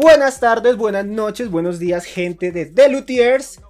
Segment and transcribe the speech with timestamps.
[0.00, 3.60] Buenas tardes, buenas noches, buenos días, gente de Delutiers.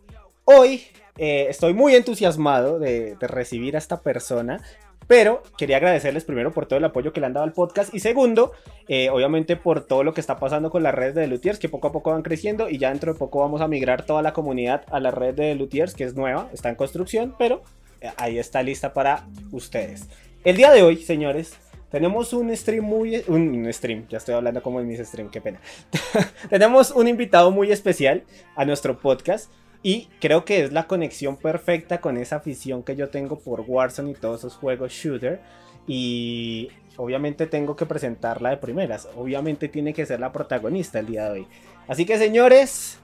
[0.44, 0.84] Hoy
[1.18, 4.62] eh, estoy muy entusiasmado de, recibir a esta persona.
[5.08, 7.98] Pero quería agradecerles primero por todo el apoyo que le han dado al podcast y
[7.98, 8.52] segundo,
[8.86, 11.88] eh, obviamente por todo lo que está pasando con las redes de Lutiers que poco
[11.88, 14.84] a poco van creciendo y ya dentro de poco vamos a migrar toda la comunidad
[14.92, 17.62] a la red de Lutiers que es nueva, está en construcción, pero
[18.00, 20.06] eh, ahí está lista para ustedes.
[20.44, 21.58] El día de hoy, señores,
[21.90, 23.22] tenemos un stream muy...
[23.26, 25.60] Un, stream, ya estoy hablando como en mis streams, qué pena.
[26.48, 28.22] Tenemos un invitado muy especial
[28.54, 29.50] a nuestro podcast.
[29.82, 34.10] Y creo que es la conexión perfecta con esa afición que yo tengo por Warzone
[34.10, 35.40] y todos esos juegos shooter.
[35.86, 39.08] Y obviamente tengo que presentarla de primeras.
[39.16, 41.46] Obviamente tiene que ser la protagonista el día de hoy.
[41.88, 42.98] Así que señores,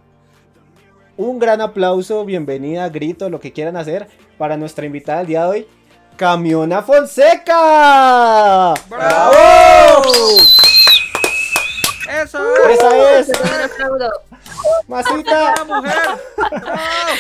[1.17, 4.07] un gran aplauso, bienvenida, grito, lo que quieran hacer
[4.37, 5.67] para nuestra invitada el día de hoy,
[6.17, 8.73] Camiona Fonseca.
[8.89, 10.03] ¡Bravo!
[12.09, 12.79] Eso es.
[12.79, 13.33] Esa es.
[14.89, 15.55] Masita.
[15.67, 15.93] mujer.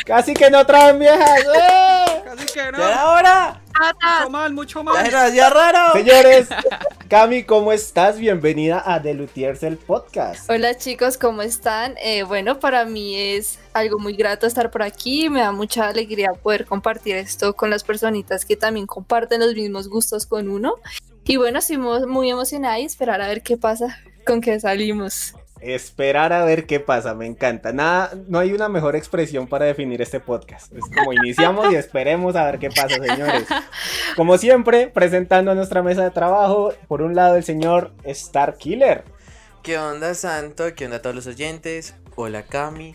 [0.06, 1.40] Casi que no traen viejas.
[1.40, 2.22] ¡Eh!
[2.24, 2.78] Casi que no.
[2.78, 3.60] ¿Ya ahora?
[3.78, 5.10] Mucho mal, mucho mal.
[5.10, 5.92] Ya, ya raro.
[5.92, 6.48] Señores,
[7.08, 8.18] Cami, ¿cómo estás?
[8.18, 10.48] Bienvenida a Delutiers el podcast.
[10.48, 11.94] Hola chicos, ¿cómo están?
[11.98, 15.28] Eh, bueno, para mí es algo muy grato estar por aquí.
[15.28, 19.88] Me da mucha alegría poder compartir esto con las personitas que también comparten los mismos
[19.88, 20.76] gustos con uno.
[21.24, 25.34] Y bueno, estoy muy emocionada y esperar a ver qué pasa con que salimos.
[25.60, 27.72] Esperar a ver qué pasa, me encanta.
[27.72, 30.72] Nada, no hay una mejor expresión para definir este podcast.
[30.72, 33.46] Es como iniciamos y esperemos a ver qué pasa, señores.
[34.16, 39.04] Como siempre, presentando a nuestra mesa de trabajo, por un lado el señor Star Killer.
[39.62, 40.74] ¿Qué onda, Santo?
[40.74, 41.94] ¿Qué onda a todos los oyentes?
[42.16, 42.94] Hola, Cami.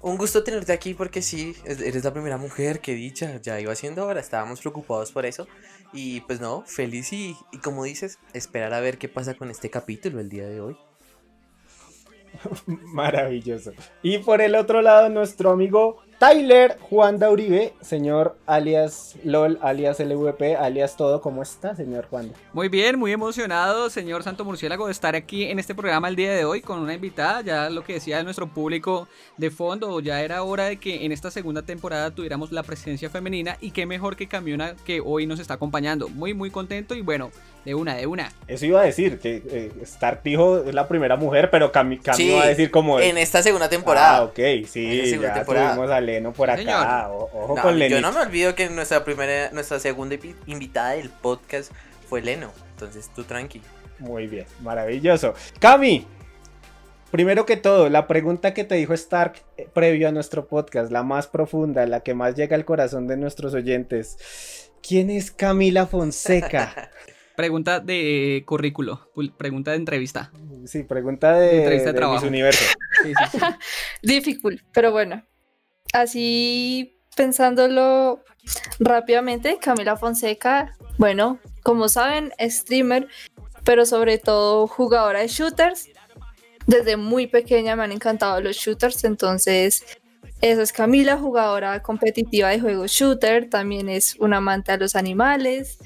[0.00, 4.06] Un gusto tenerte aquí porque sí, eres la primera mujer que dicha, ya iba siendo
[4.06, 5.48] hora, estábamos preocupados por eso.
[5.92, 10.20] Y pues no, feliz y como dices, esperar a ver qué pasa con este capítulo
[10.20, 10.76] el día de hoy.
[12.66, 13.72] Maravilloso.
[14.02, 20.56] Y por el otro lado, nuestro amigo Tyler Juan Dauribe, señor alias LOL, alias LVP,
[20.56, 21.20] alias todo.
[21.20, 22.32] ¿Cómo está, señor Juan?
[22.54, 26.32] Muy bien, muy emocionado, señor Santo Murciélago, de estar aquí en este programa el día
[26.32, 27.42] de hoy con una invitada.
[27.42, 31.30] Ya lo que decía nuestro público de fondo, ya era hora de que en esta
[31.30, 35.54] segunda temporada tuviéramos la presencia femenina y qué mejor que Camiona que hoy nos está
[35.54, 36.08] acompañando.
[36.08, 37.30] Muy, muy contento y bueno,
[37.66, 38.32] de una, de una.
[38.46, 42.42] Eso iba a decir, que eh, Star Pijo es la primera mujer, pero Cami, iba
[42.42, 43.00] a decir como...
[43.00, 44.18] En esta segunda temporada.
[44.18, 44.38] Ah, ok,
[44.68, 45.74] sí, ya temporada.
[45.74, 47.08] tuvimos a Leno por acá.
[47.10, 47.96] ojo con Leno.
[47.96, 50.16] Yo no me olvido que nuestra primera, nuestra segunda
[50.46, 51.72] invitada del podcast
[52.08, 52.52] fue Leno.
[52.70, 53.60] Entonces tú tranqui.
[53.98, 55.34] Muy bien, maravilloso.
[55.58, 56.06] Cami,
[57.10, 61.02] Primero que todo, la pregunta que te dijo Stark eh, previo a nuestro podcast, la
[61.02, 64.70] más profunda, la que más llega al corazón de nuestros oyentes.
[64.86, 66.90] ¿Quién es Camila Fonseca?
[67.36, 70.32] Pregunta de currículo, pregunta de entrevista.
[70.64, 72.26] Sí, pregunta de, entrevista de, trabajo.
[72.26, 72.64] universo.
[74.02, 75.22] Difícil, pero bueno.
[75.92, 78.22] Así pensándolo
[78.78, 83.08] rápidamente, Camila Fonseca, bueno, como saben, streamer,
[83.64, 85.88] pero sobre todo jugadora de shooters.
[86.66, 89.84] Desde muy pequeña me han encantado los shooters, entonces
[90.40, 95.78] esa es Camila, jugadora competitiva de juegos shooter, también es una amante a los animales.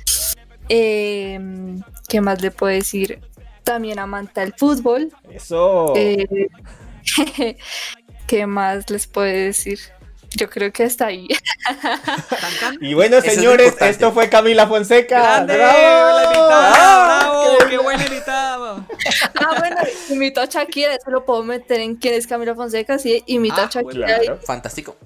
[0.72, 3.20] Em, ¿Qué más le puedo decir?
[3.64, 5.12] También amante del fútbol.
[5.28, 5.94] Eso.
[5.96, 6.48] Eh,
[8.28, 9.80] ¿Qué más les puedo decir?
[10.30, 11.26] Yo creo que está ahí.
[12.80, 15.44] y bueno, señores, esto fue Camila Fonseca.
[15.44, 15.56] ¡Grande!
[15.56, 16.46] ¡Bravo!
[16.46, 17.58] ¡Bravo!
[17.68, 18.86] ¡Qué buena invitada!
[19.40, 19.76] Ah, bueno,
[20.08, 23.64] invito a Shakira, eso lo puedo meter en quién es Camila Fonseca, sí, invito a
[23.64, 24.36] ah, Shakira.
[24.44, 24.96] Fantástico.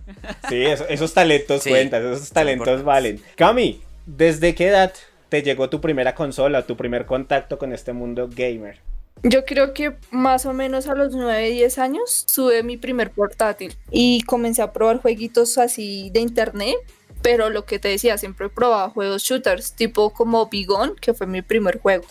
[0.51, 3.23] Sí, esos, talentos cuentan, esos talentos valen.
[3.35, 4.93] Cami, ¿desde qué edad
[5.35, 8.79] te llegó tu primera consola, tu primer contacto con este mundo gamer?
[9.25, 13.75] Yo creo que más o menos a los 9, 10 años tuve mi primer portátil
[13.91, 16.77] y comencé a probar jueguitos así de internet,
[17.21, 21.27] pero lo que te decía, siempre he probado juegos shooters, tipo como Bigon, que fue
[21.27, 22.05] mi primer juego.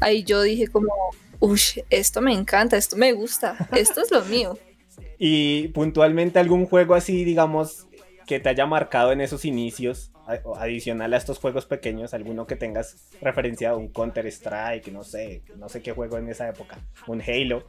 [0.00, 0.94] Ahí yo dije como,
[1.40, 4.58] uff, esto me encanta, esto me gusta, esto es lo mío.
[5.18, 7.86] Y puntualmente algún juego así, digamos,
[8.26, 10.10] que te haya marcado en esos inicios,
[10.56, 15.68] adicional a estos juegos pequeños, alguno que tengas referencia un Counter Strike, no sé, no
[15.68, 17.66] sé qué juego en esa época, un Halo.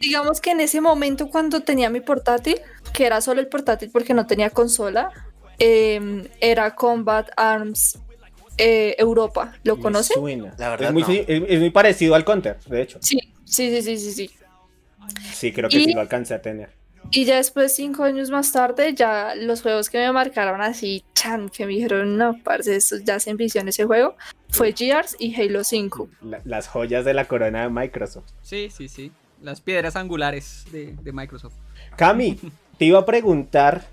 [0.00, 2.60] Digamos que en ese momento cuando tenía mi portátil,
[2.92, 5.10] que era solo el portátil porque no tenía consola,
[5.58, 7.98] em, era Combat Arms
[8.58, 9.54] eh, Europa.
[9.64, 10.14] ¿Lo conoce?
[10.14, 12.98] es, muy, parecido al Counter, de hecho.
[13.02, 14.12] Sí, sí, sí, sí, sí.
[14.12, 14.30] Sí,
[15.32, 16.70] sí creo que sí lo alcancé a tener.
[17.10, 21.48] Y ya después, cinco años más tarde, ya los juegos que me marcaron así, chan,
[21.48, 24.16] que me dijeron, no, parce, esto ya se envició ese juego,
[24.48, 26.08] fue Gears y Halo 5.
[26.44, 28.30] las joyas de la corona de Microsoft.
[28.42, 29.12] Sí, sí, sí.
[29.40, 31.54] las piedras angulares de, de Microsoft.
[31.96, 32.38] Cami,
[32.78, 33.86] te iba a preguntar,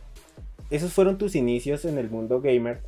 [0.69, 2.81] esos fueron tus inicios en el mundo gamer.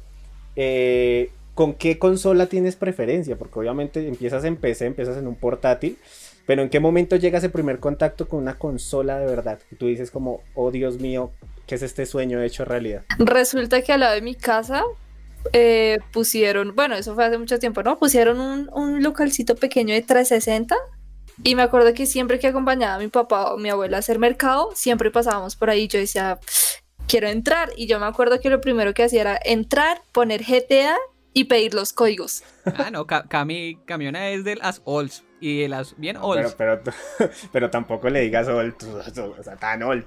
[0.55, 3.37] Eh, ¿Con qué consola tienes preferencia?
[3.37, 5.97] Porque obviamente empiezas en PC, empiezas en un portátil,
[6.45, 9.59] pero ¿en qué momento llega ese primer contacto con una consola de verdad?
[9.71, 11.31] Y tú dices como, oh Dios mío,
[11.67, 13.03] ¿qué es este sueño hecho realidad?
[13.17, 14.83] Resulta que al lado de mi casa
[15.53, 17.97] eh, pusieron, bueno, eso fue hace mucho tiempo, ¿no?
[17.97, 20.75] Pusieron un, un localcito pequeño de 360
[21.43, 24.19] y me acuerdo que siempre que acompañaba a mi papá o mi abuela a hacer
[24.19, 25.87] mercado, siempre pasábamos por ahí.
[25.87, 26.39] Yo decía,
[27.07, 27.71] quiero entrar.
[27.75, 30.97] Y yo me acuerdo que lo primero que hacía era entrar, poner GTA
[31.35, 32.43] y pedir los códigos.
[32.65, 36.55] Ah, no, Cami, Camiona es de las olds y de las bien olds.
[36.57, 38.73] Pero, pero, pero tampoco le digas old,
[39.19, 40.05] o sea, tan old.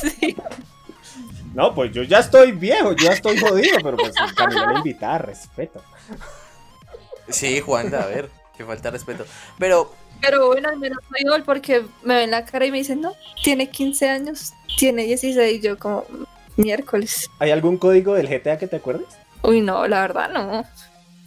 [0.00, 0.34] sí.
[1.54, 5.18] No, pues yo ya estoy viejo, yo ya estoy jodido, pero pues Camila le invita,
[5.18, 5.82] respeto.
[7.28, 9.26] Sí, Juan, a ver, que falta respeto.
[9.58, 9.92] Pero
[10.22, 13.14] pero bueno, al menos soy gol porque me ven la cara y me dicen, no,
[13.42, 16.04] tiene 15 años, tiene 16, y yo como
[16.56, 17.28] miércoles.
[17.38, 19.19] ¿Hay algún código del GTA que te acuerdes?
[19.42, 20.64] Uy, no, la verdad no.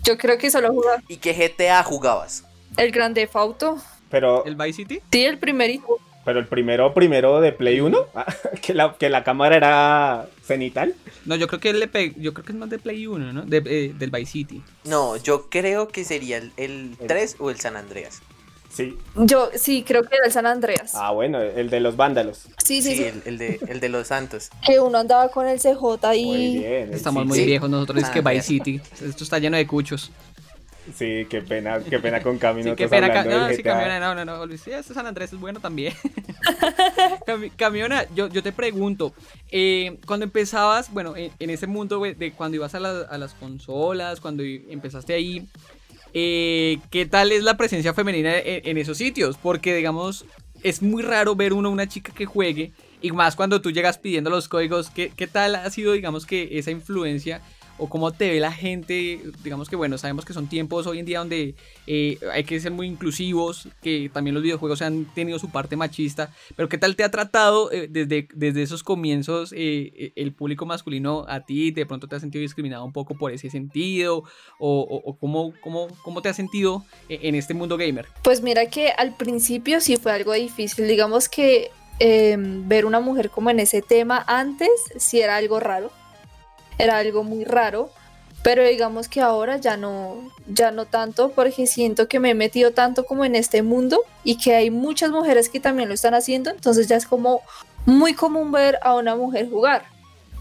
[0.04, 1.02] Yo creo que solo jugaba.
[1.08, 2.44] ¿Y qué GTA jugabas?
[2.78, 3.78] El Grande Auto.
[4.10, 4.46] Pero.
[4.46, 5.02] ¿El Vice City?
[5.12, 6.00] Sí, el primerito.
[6.26, 8.26] Pero el primero, primero de Play 1, ah,
[8.62, 10.96] que la, que la cámara era cenital.
[11.26, 13.42] No, yo creo que le yo creo que es más de Play 1, ¿no?
[13.44, 14.64] De, eh, del Vice City.
[14.86, 18.22] No, yo creo que sería el, el 3 o el San Andreas.
[18.74, 18.98] Sí.
[19.16, 20.94] Yo sí, creo que era el San Andreas.
[20.96, 22.48] Ah, bueno, el de los vándalos.
[22.58, 23.04] Sí, sí, sí.
[23.04, 24.50] El, el, de, el de los santos.
[24.66, 26.26] Que uno andaba con el CJ y...
[26.26, 26.94] Muy bien.
[26.94, 27.46] Estamos sí, muy sí.
[27.46, 28.46] viejos nosotros, es San que Vice Andreas.
[28.48, 28.82] City.
[29.06, 30.10] Esto está lleno de cuchos.
[30.98, 33.64] Sí, qué pena, qué pena con Cami, Sí, qué pena, ca- no, sí.
[33.64, 35.94] Camiona, no, no, no, Luis, sí, este San Andrés es bueno también.
[37.26, 39.14] Cami- Camiona, yo, yo te pregunto,
[39.50, 43.18] eh, cuando empezabas, bueno, en, en ese mundo güey, de cuando ibas a, la- a
[43.18, 45.48] las consolas, cuando empezaste ahí,
[46.14, 49.38] eh, ¿qué tal es la presencia femenina en, esos sitios?
[49.38, 50.26] Porque, digamos,
[50.64, 52.72] es muy raro ver uno una chica que juegue,
[53.02, 56.58] y más cuando tú llegas pidiendo los códigos, ¿qué, qué tal ha sido, digamos, que
[56.58, 57.42] esa influencia?
[57.78, 61.06] O cómo te ve la gente, digamos que bueno, sabemos que son tiempos hoy en
[61.06, 61.56] día donde
[61.88, 66.32] eh, hay que ser muy inclusivos, que también los videojuegos han tenido su parte machista,
[66.56, 71.26] pero ¿qué tal te ha tratado eh, desde, desde esos comienzos eh, el público masculino
[71.28, 71.72] a ti?
[71.72, 74.24] ¿De pronto te has sentido discriminado un poco por ese sentido?
[74.60, 78.06] ¿O, o- o cómo, cómo, cómo te has sentido en este mundo gamer?
[78.24, 80.88] Pues mira que al principio sí fue algo difícil.
[80.88, 85.92] Digamos que eh, ver una mujer como en ese tema antes sí era algo raro.
[86.78, 87.92] Era algo muy raro.
[88.44, 92.72] Pero digamos que ahora ya no, ya no tanto, porque siento que me he metido
[92.72, 96.50] tanto como en este mundo y que hay muchas mujeres que también lo están haciendo,
[96.50, 97.42] entonces ya es como
[97.86, 99.86] muy común ver a una mujer jugar.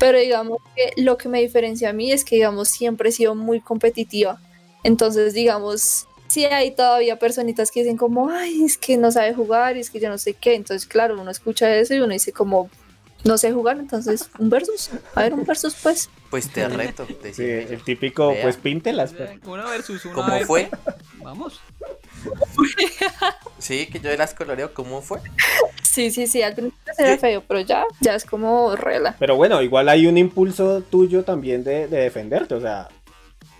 [0.00, 3.36] Pero digamos que lo que me diferencia a mí es que, digamos, siempre he sido
[3.36, 4.40] muy competitiva.
[4.82, 9.76] Entonces, digamos, sí hay todavía personitas que dicen como, ay, es que no sabe jugar,
[9.76, 10.54] es que yo no sé qué.
[10.54, 12.68] Entonces, claro, uno escucha eso y uno dice como,
[13.22, 14.90] no sé jugar, entonces, un versus.
[15.14, 16.10] A ver, un versus, pues.
[16.32, 17.06] Pues te reto.
[17.06, 17.62] Sí, decime.
[17.74, 18.42] el típico, Vea.
[18.42, 19.12] pues píntelas.
[19.12, 20.14] pero- Uno versus uno.
[20.14, 20.46] ¿Cómo ver.
[20.46, 20.68] fue?
[21.22, 21.60] Vamos.
[23.58, 24.74] Sí, que yo las coloreo.
[24.74, 25.20] ¿Cómo fue?
[25.82, 29.14] Sí, sí, sí, al principio ve feo, pero ya, ya es como rela.
[29.20, 32.88] Pero bueno, igual hay un impulso tuyo también de, de defenderte, o sea,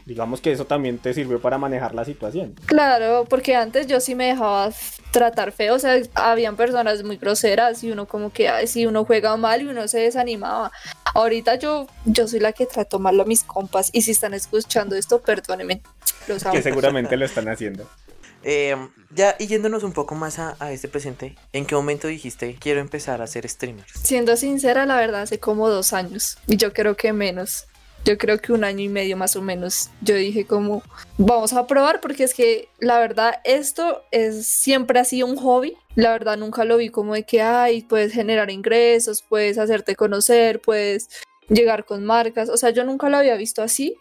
[0.07, 2.55] digamos que eso también te sirvió para manejar la situación.
[2.67, 4.71] Claro, porque antes yo sí me dejaba
[5.11, 9.05] tratar feo, o sea, habían personas muy groseras y uno como que, ay, si uno
[9.05, 10.73] juega mal y uno se desanimaba.
[11.15, 14.97] Ahorita yo, yo soy la que trato mal a mis compas y si están escuchando
[14.97, 15.83] esto, perdónenme,
[16.27, 16.55] los amo.
[16.55, 17.89] Que seguramente lo están haciendo.
[18.45, 18.77] Eh,
[19.15, 22.81] ya, y yéndonos un poco más a, a este presente, ¿en qué momento dijiste quiero
[22.81, 23.85] empezar a ser streamer?
[24.03, 27.67] Siendo sincera, la verdad, hace como dos años y yo creo que menos.
[28.05, 29.91] Yo creo que un año y medio más o menos.
[30.01, 30.83] Yo dije como,
[31.19, 35.77] vamos a probar porque es que la verdad esto es siempre ha sido un hobby.
[35.95, 40.61] La verdad nunca lo vi como de que, ay, puedes generar ingresos, puedes hacerte conocer,
[40.61, 41.09] puedes
[41.49, 42.49] llegar con marcas.
[42.49, 43.97] O sea, yo nunca lo había visto así,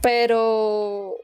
[0.00, 1.16] pero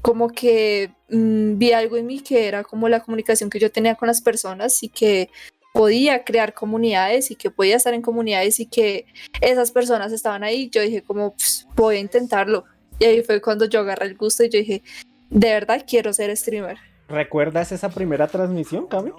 [0.00, 3.94] como que mm, vi algo en mí que era como la comunicación que yo tenía
[3.94, 5.30] con las personas y que
[5.72, 9.06] podía crear comunidades y que podía estar en comunidades y que
[9.40, 10.70] esas personas estaban ahí.
[10.70, 12.64] Yo dije como, "Pues, voy a intentarlo.
[12.98, 14.82] Y ahí fue cuando yo agarré el gusto y yo dije,
[15.30, 16.76] de verdad quiero ser streamer.
[17.08, 19.12] ¿Recuerdas esa primera transmisión, Cami?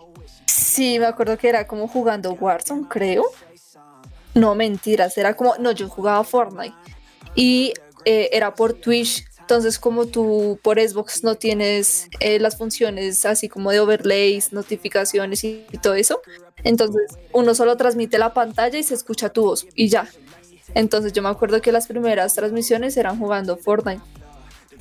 [0.45, 3.25] Sí, me acuerdo que era como jugando Warzone, creo.
[4.35, 6.75] No, mentiras, era como, no, yo jugaba Fortnite.
[7.35, 7.73] Y
[8.05, 9.25] eh, era por Twitch.
[9.39, 15.43] Entonces, como tú por Xbox no tienes eh, las funciones así como de overlays, notificaciones
[15.43, 16.21] y, y todo eso,
[16.63, 20.07] entonces uno solo transmite la pantalla y se escucha tu voz y ya.
[20.75, 24.01] Entonces yo me acuerdo que las primeras transmisiones eran jugando Fortnite.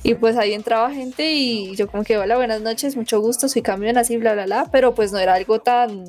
[0.01, 3.61] Y pues ahí entraba gente y yo como que, hola, buenas noches, mucho gusto, soy
[3.61, 6.05] camión así, bla, bla, bla, pero pues no era algo tan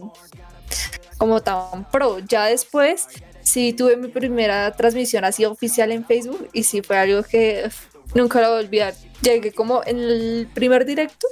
[1.16, 2.18] como tan pro.
[2.18, 3.06] Ya después
[3.42, 7.70] sí tuve mi primera transmisión así oficial en Facebook y sí fue algo que
[8.14, 8.94] nunca lo voy a olvidar.
[9.22, 11.28] Llegué como en el primer directo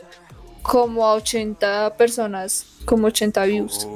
[0.63, 3.89] como a 80 personas, como 80 views.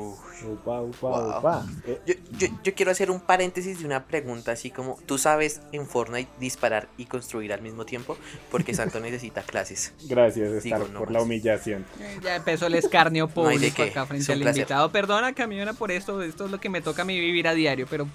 [0.45, 1.39] Upa, upa, Wow.
[1.39, 1.67] upa.
[1.87, 5.61] Eh, Yo, yo, yo quiero hacer un paréntesis de una pregunta así como, ¿tú sabes
[5.73, 8.17] en Fortnite disparar y construir al mismo tiempo?
[8.51, 9.93] Porque Santo necesita clases.
[10.05, 11.15] gracias, Star, Digo, no por más.
[11.15, 11.87] la humillación.
[12.01, 14.61] Eh, Ya empezó el escarnio No público qué, acá frente al placer.
[14.63, 14.91] invitado.
[14.93, 16.21] Perdona, Camiona, por esto.
[16.23, 18.07] Esto es lo que me toca a mí vivir a diario, pero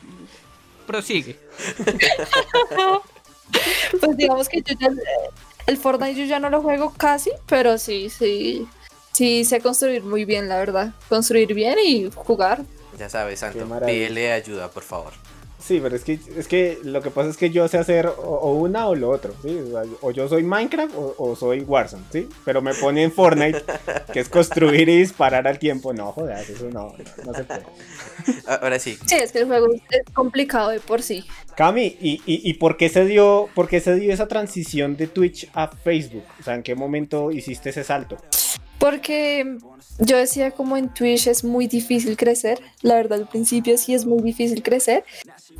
[0.85, 1.39] prosigue.
[3.99, 4.87] Pues digamos que yo ya,
[5.67, 8.65] el Fortnite yo ya no lo juego casi, pero sí, sí,
[9.21, 10.93] sí sé construir muy bien, la verdad.
[11.07, 12.63] Construir bien y jugar.
[12.97, 15.13] Ya sabes, Santo, pídele ayuda, por favor.
[15.59, 18.11] Sí, pero es que, es que lo que pasa es que yo sé hacer o,
[18.13, 19.55] o una o lo otro, ¿sí?
[19.55, 22.27] O, sea, o yo soy Minecraft o, o soy Warzone, ¿sí?
[22.43, 23.63] Pero me pone en Fortnite,
[24.11, 25.93] que es construir y disparar al tiempo.
[25.93, 27.63] No, jodas, eso no, no se puede.
[28.47, 31.23] A- Ahora sí, Sí, es que el juego es complicado de por sí.
[31.55, 35.05] Cami, ¿y, y, y por, qué se dio, por qué se dio esa transición de
[35.05, 36.23] Twitch a Facebook?
[36.39, 38.17] O sea, ¿en qué momento hiciste ese salto?
[38.81, 39.59] Porque
[39.99, 44.07] yo decía como en Twitch es muy difícil crecer, la verdad al principio sí es
[44.07, 45.05] muy difícil crecer,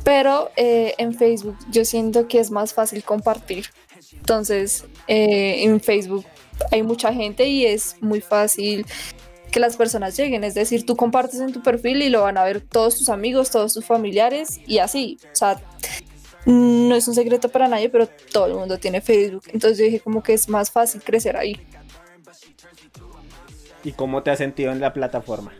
[0.02, 3.66] pero eh, en Facebook yo siento que es más fácil compartir.
[4.14, 6.26] Entonces eh, en Facebook
[6.72, 8.84] hay mucha gente y es muy fácil
[9.52, 12.42] que las personas lleguen, es decir, tú compartes en tu perfil y lo van a
[12.42, 15.62] ver todos tus amigos, todos tus familiares y así, o sea,
[16.44, 20.00] no es un secreto para nadie, pero todo el mundo tiene Facebook, entonces yo dije
[20.00, 21.60] como que es más fácil crecer ahí.
[23.84, 25.52] ¿Y cómo te has sentido en la plataforma?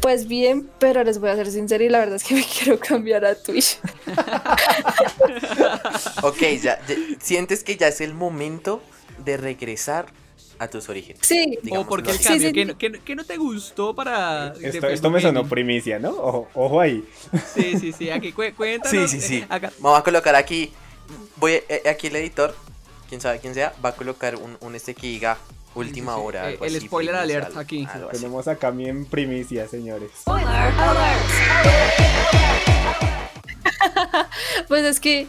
[0.00, 2.78] Pues bien, pero les voy a ser sincera y la verdad es que me quiero
[2.78, 3.78] cambiar a Twitch.
[6.22, 8.82] ok, ya, ya- sientes que ya es el momento
[9.24, 10.06] de regresar
[10.58, 11.20] a tus orígenes.
[11.26, 12.18] Sí, O porque el.
[12.18, 14.54] Sí, cambio, sí, ¿qué, no- qué no- qué no te gustó para.
[14.60, 16.10] Esto, esto me sonó primicia, ¿no?
[16.10, 17.04] Ojo, ojo ahí.
[17.54, 18.10] Sí, sí, sí.
[18.10, 19.10] Aquí cué- cuéntanos.
[19.10, 19.36] Sí, sí, sí.
[19.38, 20.72] eh, acá- Vamos a colocar aquí,
[21.36, 22.54] voy eh, aquí el editor,
[23.08, 25.38] quién sabe quién sea, va a colocar un, un este que diga
[25.74, 26.26] última Sí, sí, sí.
[26.26, 26.50] hora.
[26.50, 27.86] Eh, algo el así, spoiler alert algo- aquí.
[27.92, 28.08] algo.
[28.10, 30.10] Tenemos a Cami en primicia, señores.
[34.68, 35.26] pues es que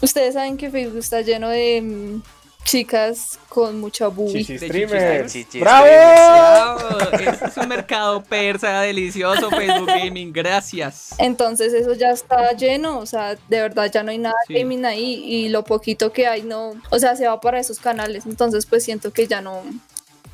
[0.00, 2.22] ustedes saben que Facebook está lleno de mm,
[2.64, 4.44] chicas con mucha boobie.
[4.44, 5.26] Chichi de Streamer.
[5.26, 5.60] chichi streamers.
[5.60, 6.78] ¡Bravo!
[6.78, 10.32] Bravo, Este es un mercado persa delicioso, Facebook Gaming.
[10.32, 11.10] Gracias.
[11.18, 14.54] Entonces eso ya está lleno, o sea, de verdad ya no hay nada Sí.
[14.54, 18.24] gaming ahí y lo poquito que hay no, o sea, se va para esos canales,
[18.26, 19.62] entonces pues siento que ya no,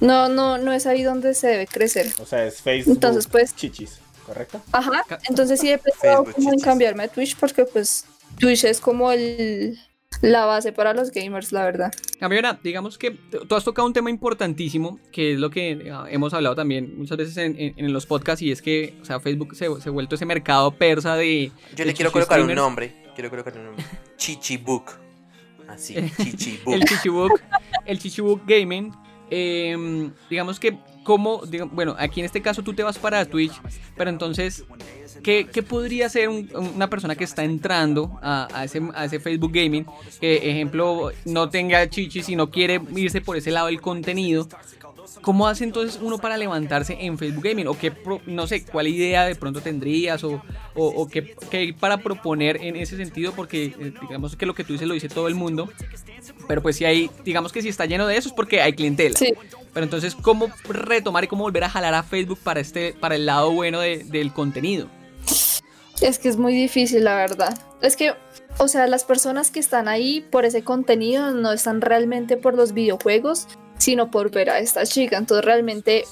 [0.01, 2.13] no, no, no es ahí donde se debe crecer.
[2.21, 2.95] O sea, es Facebook.
[2.95, 4.61] Entonces, pues- Chichis, ¿correcto?
[4.73, 8.05] Ajá, entonces sí he pensado Facebook como en cambiarme a Twitch porque pues
[8.39, 9.79] Twitch es como el,
[10.23, 11.93] la base para los gamers, la verdad.
[12.19, 16.35] Campeona, digamos que tú has tocado un tema importantísimo, que es lo que ah, hemos
[16.35, 19.55] hablado también muchas veces en, en- en los podcasts, y es que o sea, Facebook
[19.55, 21.53] se, se ha vuelto ese mercado persa de...
[21.71, 23.85] Yo de le quiero colocar un nombre, quiero colocar un nombre.
[24.17, 24.91] Chichibook.
[25.69, 26.75] Así, Chichibook.
[26.75, 27.41] El Chichibook,
[27.85, 28.93] el Chichibook Gaming.
[29.31, 31.43] Eh, digamos que, como,
[31.73, 33.53] bueno, aquí en este caso tú te vas para Twitch,
[33.97, 34.65] pero entonces,
[35.23, 39.19] ¿qué, qué podría ser un- una persona que está entrando a, a ese, a ese
[39.19, 39.87] Facebook Gaming?
[40.21, 44.49] Que, ejemplo, no tenga chichis y no quiere irse por ese lado del contenido.
[45.21, 47.67] ¿Cómo hace entonces uno para levantarse en Facebook Gaming?
[47.69, 47.93] ¿O qué,
[48.27, 50.23] no sé, cuál idea de pronto tendrías?
[50.25, 50.43] ¿O,
[50.75, 53.33] o, o qué, qué hay para proponer en ese sentido?
[53.33, 55.69] Porque eh, digamos que lo que tú dices lo dice todo el mundo.
[56.47, 59.17] Pero pues si hay, digamos que si está lleno de eso es porque hay clientela.
[59.17, 59.35] Sí.
[59.75, 63.27] Pero entonces, ¿cómo retomar y cómo volver a jalar a Facebook para, este, para el
[63.27, 64.89] lado bueno de- del contenido?
[66.01, 67.59] Es que es muy difícil, la verdad.
[67.83, 68.13] Es que,
[68.59, 72.73] o sea, las personas que están ahí por ese contenido no están realmente por los
[72.73, 73.47] videojuegos,
[73.79, 75.17] sino por ver a esta chica.
[75.17, 76.05] Entonces, realmente,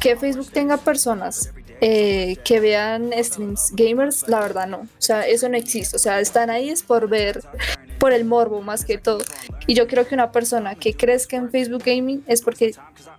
[0.00, 4.78] que Facebook tenga personas eh, que vean streams gamers, la verdad no.
[4.78, 5.96] O sea, eso no existe.
[5.96, 7.42] O sea, están ahí es por ver,
[7.98, 9.22] por el morbo más que todo.
[9.66, 12.74] Y yo creo que una persona que crezca en Facebook Gaming es porque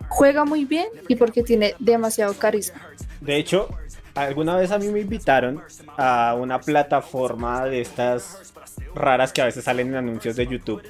[0.08, 2.80] juega muy bien y porque tiene demasiado carisma.
[3.20, 3.68] De hecho,
[4.14, 5.62] alguna vez a mí me invitaron
[5.96, 8.52] a una plataforma de estas
[8.94, 10.82] raras que a veces salen en anuncios de YouTube.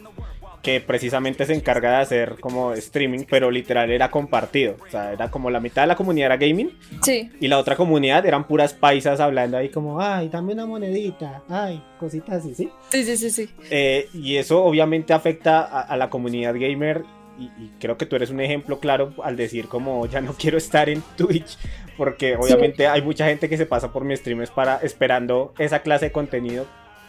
[0.66, 4.74] Que precisamente se encarga de hacer como streaming, pero literal era compartido.
[4.84, 7.76] O sea, era como la mitad de la comunidad era gaming Sí, y la otra
[7.76, 12.68] comunidad eran puras paisas hablando ahí como, ay, dame una monedita, ay, cositas así, ¿sí?
[12.90, 13.48] sí, sí, sí, sí.
[13.70, 17.04] Eh, y eso obviamente afecta a, a la comunidad gamer
[17.38, 20.58] y, y creo que tú eres un ejemplo claro al decir como ya no quiero
[20.58, 21.58] estar en Twitch
[21.96, 26.06] porque obviamente hay mucha gente que se pasa por mis streams para esperando esa clase
[26.06, 26.66] de contenido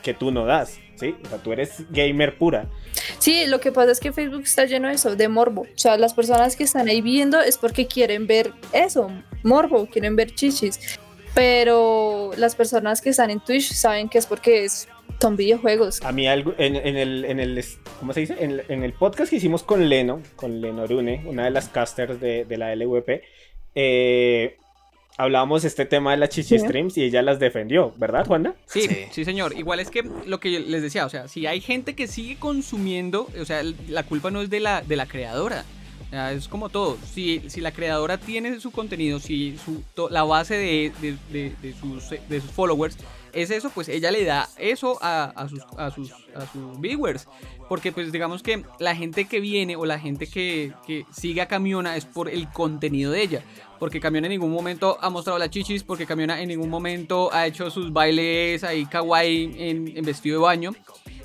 [0.07, 1.17] que tú no das, ¿sí?
[1.25, 2.69] O sea, tú eres gamer pura.
[3.19, 5.63] Sí, lo que pasa es que Facebook está lleno de eso, de morbo.
[5.63, 9.11] O sea, las personas que están ahí viendo es porque quieren ver eso,
[9.43, 10.97] morbo, quieren ver chichis.
[11.35, 14.87] Pero las personas que están en Twitch saben que es porque es,
[15.19, 16.01] son videojuegos.
[16.03, 17.65] A mí algo, en, en el, en el,
[17.99, 18.37] ¿cómo se dice?
[18.39, 22.21] En, en, el podcast que hicimos con Leno, con Leno Rune, una de las casters
[22.21, 23.23] de, de la LVP,
[23.75, 24.57] eh,
[25.17, 28.53] hablábamos este tema de las chichi streams y ella las defendió, ¿verdad, Juana?
[28.67, 29.57] Sí, sí, sí, señor.
[29.57, 33.27] Igual es que lo que les decía, o sea, si hay gente que sigue consumiendo,
[33.39, 35.65] o sea, la culpa no es de la, de la creadora.
[36.31, 36.97] es como todo.
[37.11, 41.73] Si, si la creadora tiene su contenido, si su, la base de, de, de, de,
[41.73, 42.95] sus, de sus followers
[43.37, 47.27] es eso, pues ella le da eso a, sus, a, sus, a sus viewers.
[47.69, 51.47] Porque pues digamos que la gente que viene o la gente que, que sigue a
[51.47, 53.43] Camiona es por el contenido de ella.
[53.79, 57.45] Porque Camiona en ningún momento ha mostrado la chichis, porque Camiona en ningún momento ha
[57.45, 60.71] hecho sus bailes ahí kawaii en, en vestido de baño.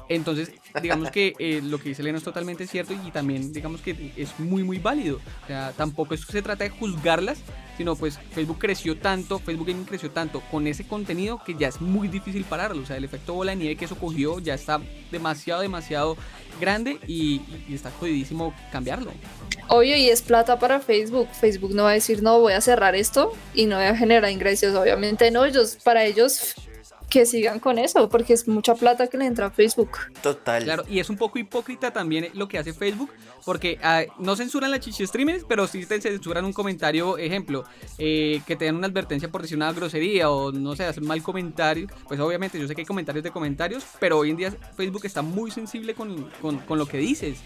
[0.09, 0.53] Entonces,
[0.83, 4.39] digamos que eh, lo que dice Elena es totalmente cierto y también digamos que es
[4.39, 5.21] muy muy válido.
[5.45, 7.39] O sea, tampoco se trata de juzgarlas,
[7.77, 11.81] sino pues Facebook creció tanto, Facebook Gaming creció tanto con ese contenido que ya es
[11.81, 12.83] muy difícil pararlo.
[12.83, 16.17] O sea, el efecto bola de nieve que eso cogió ya está demasiado, demasiado
[16.61, 17.41] grande y,
[17.73, 19.13] está jodidísimo cambiarlo.
[19.69, 21.29] Obvio, y es plata para Facebook.
[21.33, 24.31] Facebook no va a decir, no, voy a cerrar esto y no voy a generar
[24.31, 24.75] ingresos.
[24.75, 26.55] Obviamente no, ellos, para ellos
[27.13, 29.91] que sigan con eso, porque es mucha plata que le entra a Facebook.
[30.23, 30.65] Total.
[30.65, 33.11] Claro, y es un poco hipócrita también lo que hace Facebook,
[33.45, 37.65] porque uh, no censuran la chichi streamers, pero sí te censuran un comentario, ejemplo,
[37.99, 41.23] eh, que te dan una advertencia por decir una grosería o no sé, hacer mal
[41.23, 41.87] comentario.
[42.09, 45.21] Pues obviamente yo sé que hay comentarios de comentarios, pero hoy en día Facebook está
[45.21, 47.41] muy sensible con, con, con lo que dices.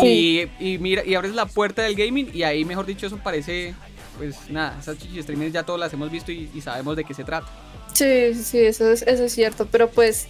[0.00, 0.48] Sí.
[0.58, 3.76] Y, y, mira, y abres la puerta del gaming y ahí, mejor dicho, eso parece,
[4.18, 7.14] pues nada, esas chichi streamers ya todas las hemos visto y, y sabemos de qué
[7.14, 7.46] se trata.
[7.94, 10.26] Sí, sí, eso es, eso es cierto, pero pues,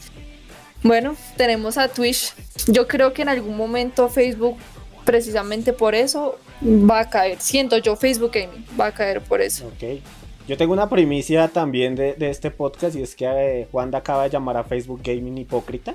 [0.83, 2.35] bueno, tenemos a Twitch.
[2.68, 4.57] Yo creo que en algún momento Facebook,
[5.05, 7.40] precisamente por eso, va a caer.
[7.40, 9.66] Siento yo, Facebook Gaming va a caer por eso.
[9.66, 10.00] Ok.
[10.46, 14.24] Yo tengo una primicia también de, de este podcast y es que eh, Juan acaba
[14.24, 15.94] de llamar a Facebook Gaming hipócrita.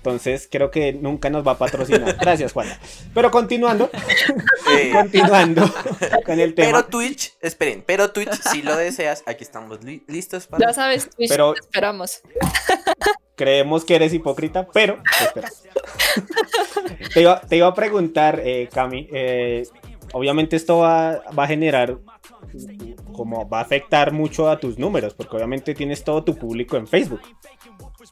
[0.00, 2.16] Entonces creo que nunca nos va a patrocinar.
[2.20, 2.78] Gracias, Juana.
[3.12, 3.90] Pero continuando.
[4.70, 4.90] Eh.
[4.94, 5.62] continuando
[6.24, 6.68] con el tema.
[6.68, 10.68] Pero Twitch, esperen, pero Twitch, si lo deseas, aquí estamos li listos para.
[10.68, 12.22] Ya sabes, Twitch, pero te esperamos.
[13.36, 15.02] Creemos que eres hipócrita, pero
[15.34, 15.42] te,
[17.12, 19.06] te, iba, te iba, a preguntar, eh, Cami.
[19.12, 19.66] Eh,
[20.12, 21.98] obviamente esto va, va a generar
[23.12, 26.86] como va a afectar mucho a tus números, porque obviamente tienes todo tu público en
[26.86, 27.20] Facebook.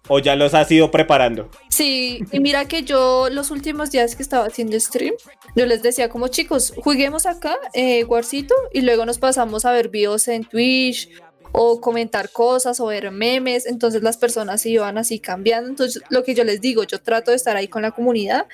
[0.08, 1.50] ¿O ya los has ido preparando?
[1.68, 5.14] Sí, y mira que yo los últimos días que estaba haciendo stream,
[5.54, 9.88] yo les decía como chicos, juguemos acá, eh, Warcito, y luego nos pasamos a ver
[9.88, 11.10] videos en Twitch
[11.52, 16.34] o comentar cosas o ver memes, entonces las personas iban así cambiando, entonces lo que
[16.34, 18.46] yo les digo, yo trato de estar ahí con la comunidad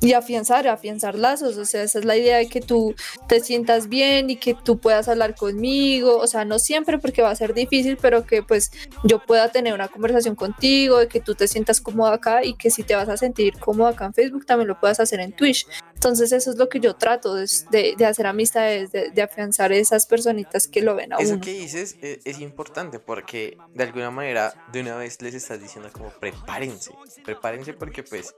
[0.00, 2.94] y afianzar, afianzar lazos, o sea, esa es la idea de que tú
[3.28, 7.30] te sientas bien y que tú puedas hablar conmigo, o sea, no siempre porque va
[7.30, 8.72] a ser difícil, pero que pues
[9.04, 12.70] yo pueda tener una conversación contigo, de que tú te sientas cómodo acá y que
[12.70, 15.66] si te vas a sentir cómodo acá en Facebook, también lo puedas hacer en Twitch.
[16.00, 19.70] Entonces eso es lo que yo trato de, de, de hacer amistades, de, de, afianzar
[19.70, 21.42] esas personitas que lo ven a eso uno.
[21.42, 25.90] que dices es, es, importante porque de alguna manera de una vez les estás diciendo
[25.92, 28.34] como prepárense, prepárense porque pues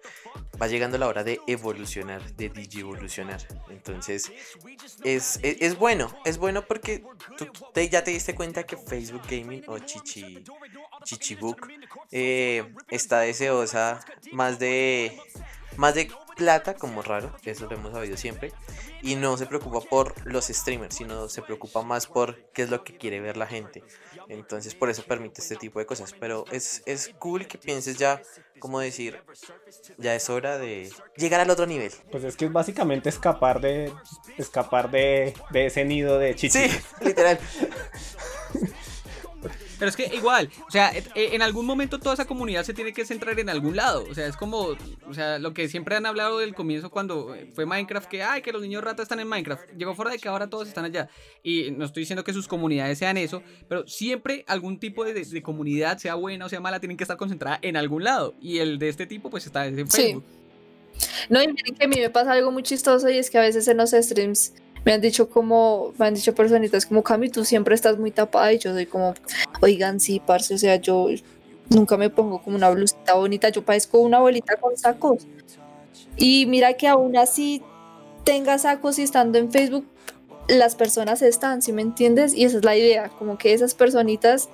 [0.61, 4.33] va llegando la hora de evolucionar, de evolucionar Entonces
[5.05, 7.05] es, es, es, bueno, es bueno porque
[7.39, 10.43] tú te, ya te diste cuenta que Facebook Gaming o Chichi,
[11.05, 11.69] Chichibook
[12.11, 15.17] eh, está deseosa más de
[15.77, 16.11] más de
[16.43, 18.53] plata como raro, eso lo hemos sabido siempre,
[19.01, 22.83] y no se preocupa por los streamers, sino se preocupa más por qué es lo
[22.83, 23.85] que quiere ver la gente.
[24.29, 28.21] Entonces por eso permite este tipo de cosas, pero es, es cool que pienses ya,
[28.59, 29.23] como decir,
[29.99, 31.93] ya es hora de llegar al otro nivel.
[32.11, 33.93] Pues es que es básicamente escapar de
[34.37, 36.69] escapar de, de ese nido de chichi.
[36.69, 37.39] Sí, literal.
[39.83, 43.05] Pero es que igual, o sea, en algún momento toda esa comunidad se tiene que
[43.05, 44.07] centrar en algún lado.
[44.09, 44.77] O sea, es como,
[45.09, 48.53] o sea, lo que siempre han hablado del comienzo cuando fue Minecraft, que, ay, que
[48.53, 49.73] los niños ratas están en Minecraft.
[49.77, 51.09] Llegó fuera de que ahora todos están allá.
[51.43, 55.43] Y no estoy diciendo que sus comunidades sean eso, pero siempre algún tipo de, de
[55.43, 58.37] comunidad, sea buena o sea mala, tienen que estar concentrada en algún lado.
[58.41, 60.23] Y el de este tipo, pues está en Facebook.
[60.95, 61.27] Sí.
[61.29, 63.41] No, y miren que a mí me pasa algo muy chistoso y es que a
[63.41, 67.45] veces en los streams me han dicho como, me han dicho personitas como, Cami, tú
[67.45, 69.15] siempre estás muy tapada y yo soy como,
[69.61, 71.09] oigan, sí, parce, o sea, yo
[71.69, 75.27] nunca me pongo como una blusita bonita, yo parezco una abuelita con sacos.
[76.17, 77.63] Y mira que aún así
[78.25, 79.87] tenga sacos y estando en Facebook,
[80.49, 82.35] las personas están, ¿sí me entiendes?
[82.35, 84.49] Y esa es la idea, como que esas personitas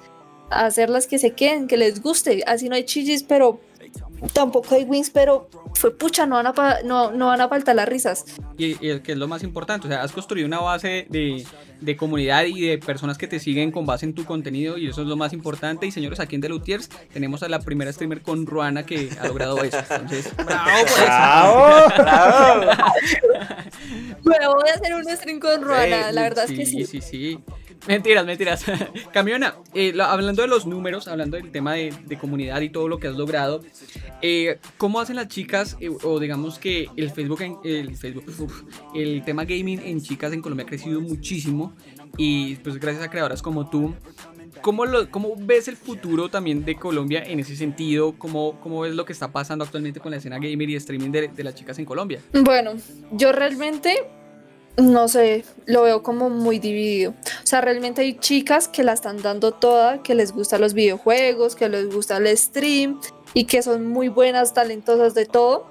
[0.50, 2.42] a hacer las que se queden, que les guste.
[2.46, 3.60] Así no hay chillis, pero
[4.32, 7.76] tampoco hay wins, pero fue pucha, no van a, pa- no, no van a faltar
[7.76, 8.24] las risas.
[8.56, 11.44] Y, y el que es lo más importante, o sea, has construido una base de,
[11.80, 15.02] de comunidad y de personas que te siguen con base en tu contenido y eso
[15.02, 15.86] es lo más importante.
[15.86, 19.26] Y señores, aquí en The Lutiers tenemos a la primera streamer con Ruana que ha
[19.28, 19.78] logrado eso.
[19.90, 21.04] Entonces, bravo por eso.
[21.06, 21.88] ¡Bravo!
[21.98, 22.92] ¡Bravo!
[24.22, 26.84] Bueno, voy a hacer un stream con Ruana, la verdad es que sí.
[26.86, 27.38] Sí, sí,
[27.86, 28.64] Mentiras, mentiras.
[29.12, 32.98] Camiona, eh, hablando de los números, hablando del tema de, de comunidad y todo lo
[32.98, 33.62] que has logrado,
[34.20, 38.62] eh, ¿cómo hacen las chicas, eh, o digamos que el Facebook, en- el Facebook, uf,
[38.94, 41.72] el tema gaming en chicas en Colombia ha crecido muchísimo
[42.16, 43.94] y pues gracias a creadoras como tú,
[44.62, 48.14] ¿Cómo, lo, ¿Cómo ves el futuro también de Colombia en ese sentido?
[48.18, 51.28] ¿Cómo, ¿Cómo ves lo que está pasando actualmente con la escena gamer y streaming de,
[51.28, 52.20] de las chicas en Colombia?
[52.32, 52.72] Bueno,
[53.12, 54.04] yo realmente
[54.78, 57.10] no sé, lo veo como muy dividido.
[57.10, 61.56] O sea, realmente hay chicas que la están dando toda, que les gustan los videojuegos,
[61.56, 63.00] que les gusta el stream
[63.34, 65.66] y que son muy buenas, talentosas de todo.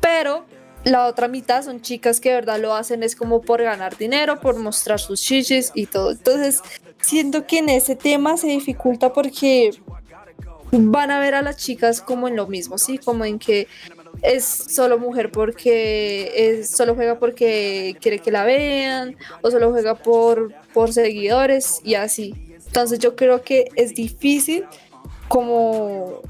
[0.00, 0.44] Pero
[0.84, 4.40] la otra mitad son chicas que de verdad lo hacen es como por ganar dinero,
[4.40, 6.10] por mostrar sus chichis y todo.
[6.10, 6.60] Entonces,
[7.00, 9.70] siento que en ese tema se dificulta porque
[10.70, 12.98] van a ver a las chicas como en lo mismo, ¿sí?
[12.98, 13.68] Como en que
[14.22, 19.94] es solo mujer porque es, solo juega porque quiere que la vean o solo juega
[19.94, 22.34] por, por seguidores y así.
[22.66, 24.64] Entonces yo creo que es difícil
[25.28, 26.22] como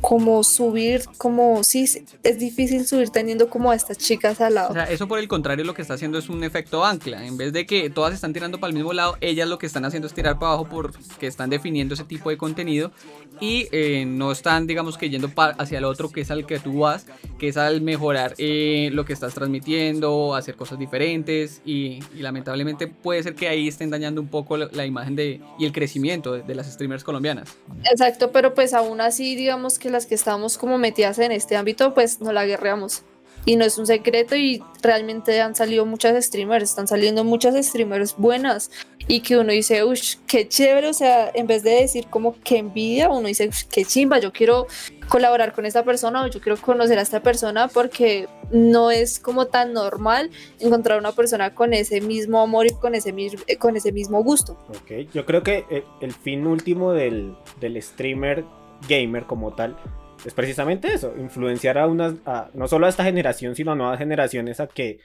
[0.00, 1.84] como subir, como sí,
[2.22, 4.70] es difícil subir teniendo como a estas chicas al lado.
[4.70, 7.26] O sea, eso por el contrario lo que está haciendo es un efecto ancla.
[7.26, 9.84] En vez de que todas están tirando para el mismo lado, ellas lo que están
[9.84, 12.92] haciendo es tirar para abajo porque están definiendo ese tipo de contenido
[13.40, 16.80] y eh, no están, digamos, que yendo hacia el otro que es al que tú
[16.80, 17.06] vas,
[17.38, 22.86] que es al mejorar eh, lo que estás transmitiendo, hacer cosas diferentes y, y lamentablemente
[22.86, 26.32] puede ser que ahí estén dañando un poco la, la imagen de, y el crecimiento
[26.32, 27.56] de, de las streamers colombianas.
[27.90, 31.92] Exacto, pero pues aún así, digamos que las que estamos como metidas en este ámbito,
[31.94, 33.02] pues no la guerreamos.
[33.46, 38.14] Y no es un secreto y realmente han salido muchas streamers, están saliendo muchas streamers
[38.18, 38.70] buenas
[39.08, 42.58] y que uno dice, uff, qué chévere, o sea, en vez de decir como que
[42.58, 44.66] envidia, uno dice, "Ush, qué chimba, yo quiero
[45.08, 49.46] colaborar con esta persona o yo quiero conocer a esta persona porque no es como
[49.46, 53.14] tan normal encontrar una persona con ese mismo amor y con ese,
[53.46, 54.58] eh, con ese mismo gusto.
[54.68, 58.44] Ok, yo creo que eh, el fin último del, del streamer
[58.88, 59.76] gamer como tal
[60.24, 62.14] es precisamente eso, influenciar a unas,
[62.54, 64.98] no solo a esta generación, sino a nuevas generaciones a que,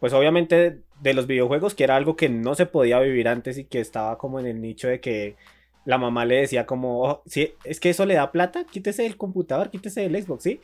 [0.00, 3.64] pues obviamente de los videojuegos, que era algo que no se podía vivir antes y
[3.64, 5.36] que estaba como en el nicho de que
[5.84, 9.70] la mamá le decía como, "Oh, es que eso le da plata, quítese el computador,
[9.70, 10.60] quítese el Xbox, ¿sí?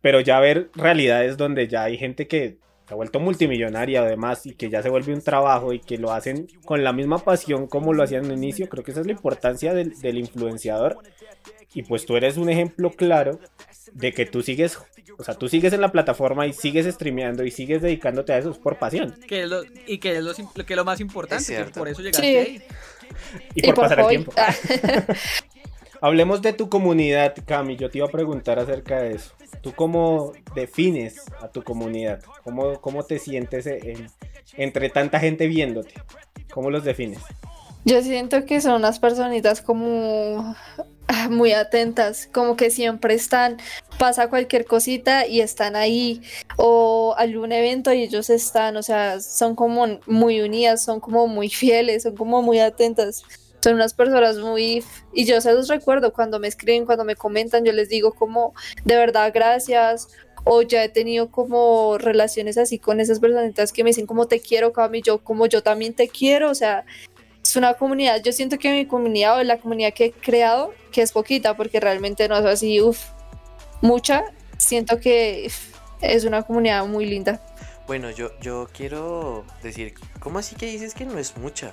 [0.00, 4.54] Pero ya ver realidades donde ya hay gente que se ha vuelto multimillonaria además y
[4.54, 7.92] que ya se vuelve un trabajo y que lo hacen con la misma pasión como
[7.92, 10.98] lo hacían en el inicio, creo que esa es la importancia del, del influenciador.
[11.74, 13.38] Y pues tú eres un ejemplo claro
[13.92, 14.78] de que tú sigues,
[15.18, 18.50] o sea, tú sigues en la plataforma y sigues streameando y sigues dedicándote a eso
[18.50, 21.56] es por pasión Que es lo, y que es lo, que es lo más importante,
[21.56, 22.36] que por eso llegaste Sí.
[22.36, 22.62] ahí.
[23.54, 24.32] y por, pasar el tiempo.
[26.00, 27.76] Hablemos de tu comunidad, Cami.
[27.76, 29.32] Yo te iba a preguntar acerca de eso.
[29.62, 32.22] ¿Tú cómo defines a tu comunidad?
[32.44, 34.06] ¿Cómo, cómo te sientes en-
[34.56, 35.94] entre tanta gente viéndote?
[36.52, 37.18] ¿Cómo los defines?
[37.84, 40.54] Yo siento que son unas personitas como
[41.30, 43.58] muy atentas, como que siempre están,
[43.98, 46.22] pasa cualquier cosita y están ahí,
[46.56, 51.48] o algún evento y ellos están, o sea, son como muy unidas, son como muy
[51.48, 53.22] fieles, son como muy atentas.
[53.60, 54.84] Son unas personas muy...
[55.12, 58.54] Y yo se los recuerdo cuando me escriben, cuando me comentan, yo les digo como,
[58.84, 60.06] de verdad, gracias,
[60.44, 64.40] o ya he tenido como relaciones así con esas personitas que me dicen como te
[64.40, 66.84] quiero, Cami, yo como yo también te quiero, o sea,
[67.50, 71.02] es una comunidad, yo siento que mi comunidad o la comunidad que he creado, que
[71.02, 72.98] es poquita, porque realmente no es así, uff,
[73.80, 74.24] mucha,
[74.58, 77.40] siento que uf, es una comunidad muy linda.
[77.86, 81.72] Bueno, yo, yo quiero decir, ¿cómo así que dices que no es mucha?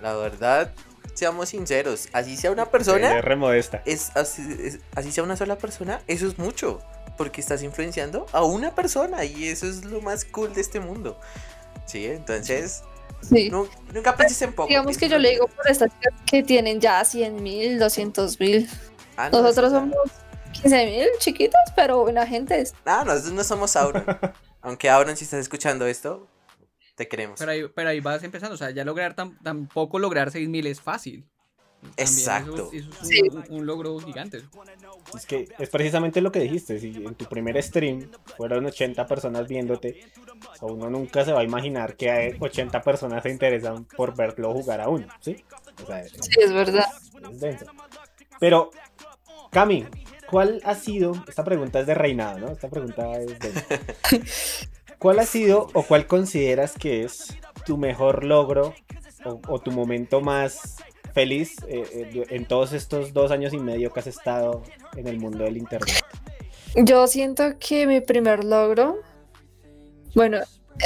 [0.00, 0.72] La verdad,
[1.14, 3.82] seamos sinceros, así sea una persona, Es remodesta.
[3.84, 6.80] es así, es- así sea una sola persona, eso es mucho,
[7.18, 11.18] porque estás influenciando a una persona y eso es lo más cool de este mundo.
[11.86, 12.84] Sí, entonces,
[13.22, 13.48] Sí.
[13.50, 14.68] nu- nunca pienses en poco.
[14.68, 18.68] Digamos que yo le digo por estas chicas que tienen ya 100 mil, 200 mil.
[19.16, 19.96] Ah, no, Nosotros somos
[20.52, 22.64] 15 mil chiquitos, pero buena gente.
[22.84, 24.04] Ah, nosotros no somos Auron.
[24.62, 26.28] Aunque Auron, si estás escuchando esto,
[26.96, 27.38] te queremos.
[27.38, 30.80] Pero ahí, pero ahí vas empezando, o sea, ya lograr tam- tampoco lograr 6000 es
[30.80, 31.26] fácil.
[31.96, 32.70] Exacto.
[32.72, 33.20] Eso, eso es un, Sí.
[33.22, 34.42] un- un logro gigante.
[35.16, 36.78] Es que es precisamente lo que dijiste.
[36.78, 40.00] Si en tu primer stream fueron 80 personas viéndote,
[40.60, 44.52] o uno nunca se va a imaginar que hay 80 personas se interesan por verlo
[44.52, 45.44] jugar a uno, ¿sí?
[45.82, 46.86] O sea, es, Sí, es verdad.
[47.32, 47.66] es denso.
[48.38, 48.70] Pero,
[49.50, 49.86] Cami,
[50.30, 51.12] ¿cuál ha sido?
[51.28, 52.48] Esta pregunta es de reinado, ¿no?
[52.52, 53.52] Esta pregunta es de.
[54.98, 58.72] ¿Cuál ha sido o cuál consideras que es tu mejor logro
[59.24, 60.76] o, o tu momento más
[61.12, 64.62] feliz eh, eh, en todos estos dos años y medio que has estado
[64.96, 66.04] en el mundo del internet?
[66.76, 69.00] Yo siento que mi primer logro,
[70.14, 70.38] bueno,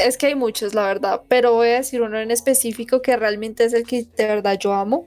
[0.05, 3.65] es que hay muchos, la verdad, pero voy a decir uno en específico que realmente
[3.65, 5.07] es el que de verdad yo amo.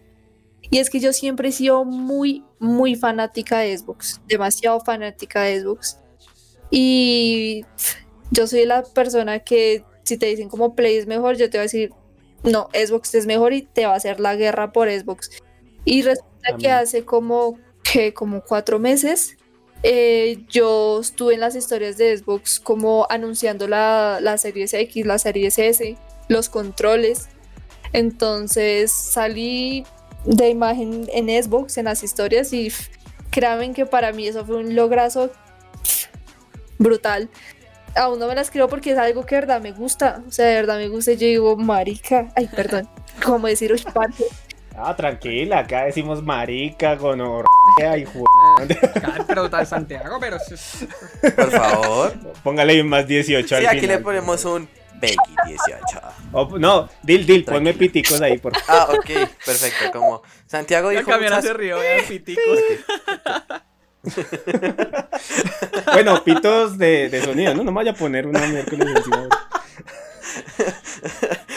[0.71, 5.61] Y es que yo siempre he sido muy, muy fanática de Xbox, demasiado fanática de
[5.61, 5.99] Xbox.
[6.69, 7.65] Y
[8.31, 11.61] yo soy la persona que si te dicen como Play es mejor, yo te voy
[11.61, 11.91] a decir,
[12.43, 15.29] no, Xbox es mejor y te va a hacer la guerra por Xbox.
[15.85, 19.37] Y resulta que hace como, que como cuatro meses
[19.81, 25.17] eh, yo estuve en las historias de Xbox como anunciando la, la Series X, la
[25.17, 25.97] Series S,
[26.27, 27.29] los controles.
[27.93, 29.85] Entonces salí
[30.25, 32.71] de imagen en Xbox, en las historias, y
[33.31, 35.31] créanme que para mí eso fue un lograzo
[36.77, 37.29] brutal.
[37.95, 40.21] Aún no me las creo porque es algo que de verdad me gusta.
[40.27, 41.11] O sea, de verdad me gusta.
[41.13, 42.87] Yo digo, marica, ay, perdón,
[43.25, 43.83] como decir, uy.
[44.81, 48.03] Ah, tranquila, acá decimos marica, gonorrea y.
[48.03, 48.79] Eh,
[49.27, 50.37] pero tal Santiago, pero
[51.35, 52.13] Por favor.
[52.43, 53.97] Póngale un más 18 Sí, al aquí final.
[53.97, 54.69] le ponemos un
[55.01, 56.01] Becky 18.
[56.31, 59.05] O- no, Dil, Dil, ponme piticos ahí, por Ah, ok,
[59.45, 59.91] perfecto.
[59.99, 62.39] Como Santiago dijo muchas- se rió, vean, pitico.
[65.93, 67.63] Bueno, pitos de, de sonido, ¿no?
[67.63, 69.27] No me vaya a poner una miércoles encima.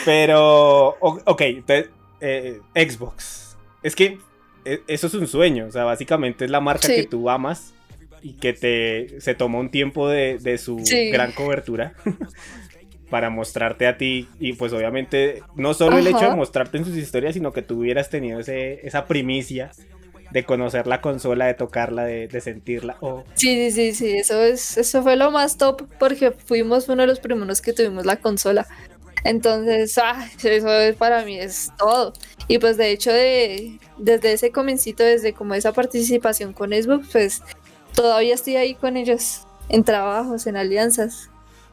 [0.04, 3.56] Pero, ok, entonces, eh, Xbox.
[3.82, 4.18] Es que
[4.64, 6.96] eh, eso es un sueño, o sea, básicamente es la marca Sí.
[6.96, 7.74] que tú amas
[8.22, 11.10] y que te se tomó un tiempo de, de su Sí.
[11.10, 11.94] gran cobertura
[13.10, 16.96] para mostrarte a ti y pues obviamente no solo el hecho de mostrarte en sus
[16.96, 19.70] historias, sino que tú hubieras tenido ese, esa primicia
[20.32, 22.96] de conocer la consola, de tocarla, de, de sentirla.
[23.00, 27.02] Oh, Sí, sí, sí, sí, eso, es, eso fue lo más top porque fuimos uno
[27.02, 28.66] de los primeros que tuvimos la consola.
[29.24, 32.12] Entonces, ah, eso es- para mí es todo.
[32.48, 37.42] Y pues de hecho, de, desde ese comencito, desde como esa participación con Xbox, pues
[37.94, 41.28] todavía estoy ahí con ellos, en trabajos, en alianzas.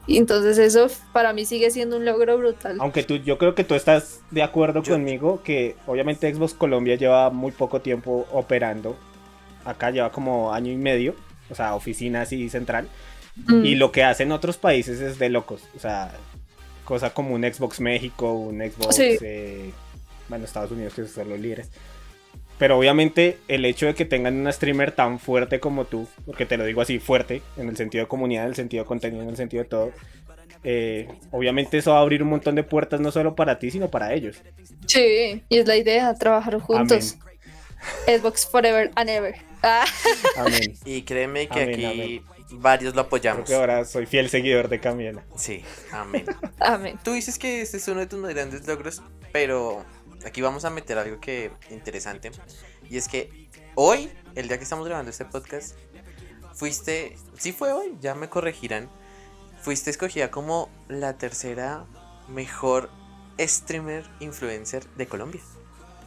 [0.06, 2.78] Y entonces eso para mí sigue siendo un logro brutal.
[2.80, 6.96] Aunque tú, yo creo que tú estás de acuerdo Yo- conmigo que obviamente Xbox Colombia
[6.96, 8.96] lleva muy poco tiempo operando.
[9.64, 11.14] Acá lleva como año y medio,
[11.50, 12.88] o sea, oficina así central.
[13.46, 15.62] Mm, Y lo que hacen otros países es de locos.
[15.76, 16.10] O sea,
[16.84, 19.16] cosa como un Xbox México, un Xbox, Sí.
[19.22, 19.70] eh,
[20.28, 21.70] bueno, Estados Unidos que son los líderes.
[22.60, 26.58] Pero obviamente el hecho de que tengan una streamer tan fuerte como tú, porque te
[26.58, 29.30] lo digo así, fuerte, en el sentido de comunidad, en el sentido de contenido, en
[29.30, 29.92] el sentido de todo,
[30.62, 33.90] eh, obviamente eso va a abrir un montón de puertas no solo para ti, sino
[33.90, 34.36] para ellos.
[34.86, 37.16] Sí, y es la idea, trabajar juntos.
[38.06, 39.36] Xbox Forever and Ever.
[39.62, 39.86] Ah,
[40.36, 40.74] Amén.
[40.84, 43.48] Y créeme que Amén, aquí varios lo Creo apoyamos.
[43.48, 45.22] que ahora soy fiel seguidor de Camila.
[45.34, 46.26] Sí, amén.
[46.58, 46.98] amén.
[47.02, 49.82] Tú dices que este es uno de tus grandes logros, pero
[50.24, 52.30] aquí vamos a meter algo que interesante.
[52.88, 55.76] Y es que hoy, el día que estamos grabando este podcast,
[56.54, 58.88] fuiste, sí fue hoy, ya me corregirán,
[59.62, 61.86] fuiste escogida como la tercera
[62.28, 62.90] mejor
[63.38, 65.40] streamer influencer de Colombia.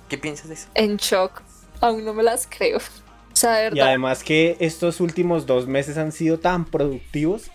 [0.09, 0.67] ¿Qué piensas de eso?
[0.75, 1.41] En shock.
[1.81, 2.79] Aún no me las creo.
[3.33, 7.49] O sea, de Y además que estos últimos dos meses han sido tan productivos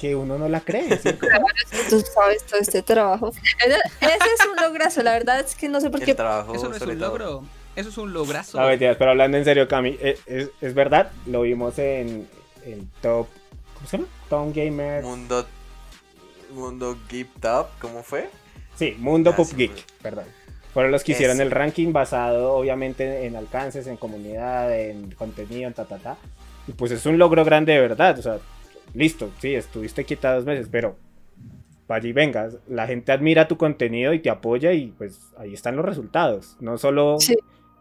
[0.00, 0.96] que uno no la cree.
[0.98, 1.10] ¿sí?
[1.90, 3.28] Tú sabes todo este trabajo.
[3.64, 6.14] Ese, ese es un lograzo, la verdad es que no sé por qué.
[6.14, 7.08] Trabajo Eso no es un todo.
[7.08, 7.44] logro.
[7.76, 8.60] Eso es un lograzo.
[8.60, 12.28] No, mentiras, pero hablando en serio, Cami, eh, es, es verdad, lo vimos en,
[12.64, 13.28] en Top.
[13.74, 14.08] ¿Cómo se llama?
[14.28, 15.02] Tom Gamer.
[15.04, 15.46] Mundo
[16.52, 18.28] Mundo Geek Top, ¿cómo fue?
[18.76, 20.24] Sí, Mundo Ah, Pop sí, Geek, perdón.
[20.74, 21.42] Fueron los que hicieron Eso.
[21.44, 26.16] el ranking basado, obviamente, en alcances, en comunidad, en contenido, en ta, ta, ta.
[26.66, 28.18] Y pues es un logro grande de verdad.
[28.18, 28.38] O sea,
[28.94, 30.96] listo, sí, estuviste quieta dos meses, pero
[31.88, 32.56] vaya y vengas.
[32.68, 36.56] La gente admira tu contenido y te apoya y pues ahí están los resultados.
[36.60, 37.36] No solo, Sí.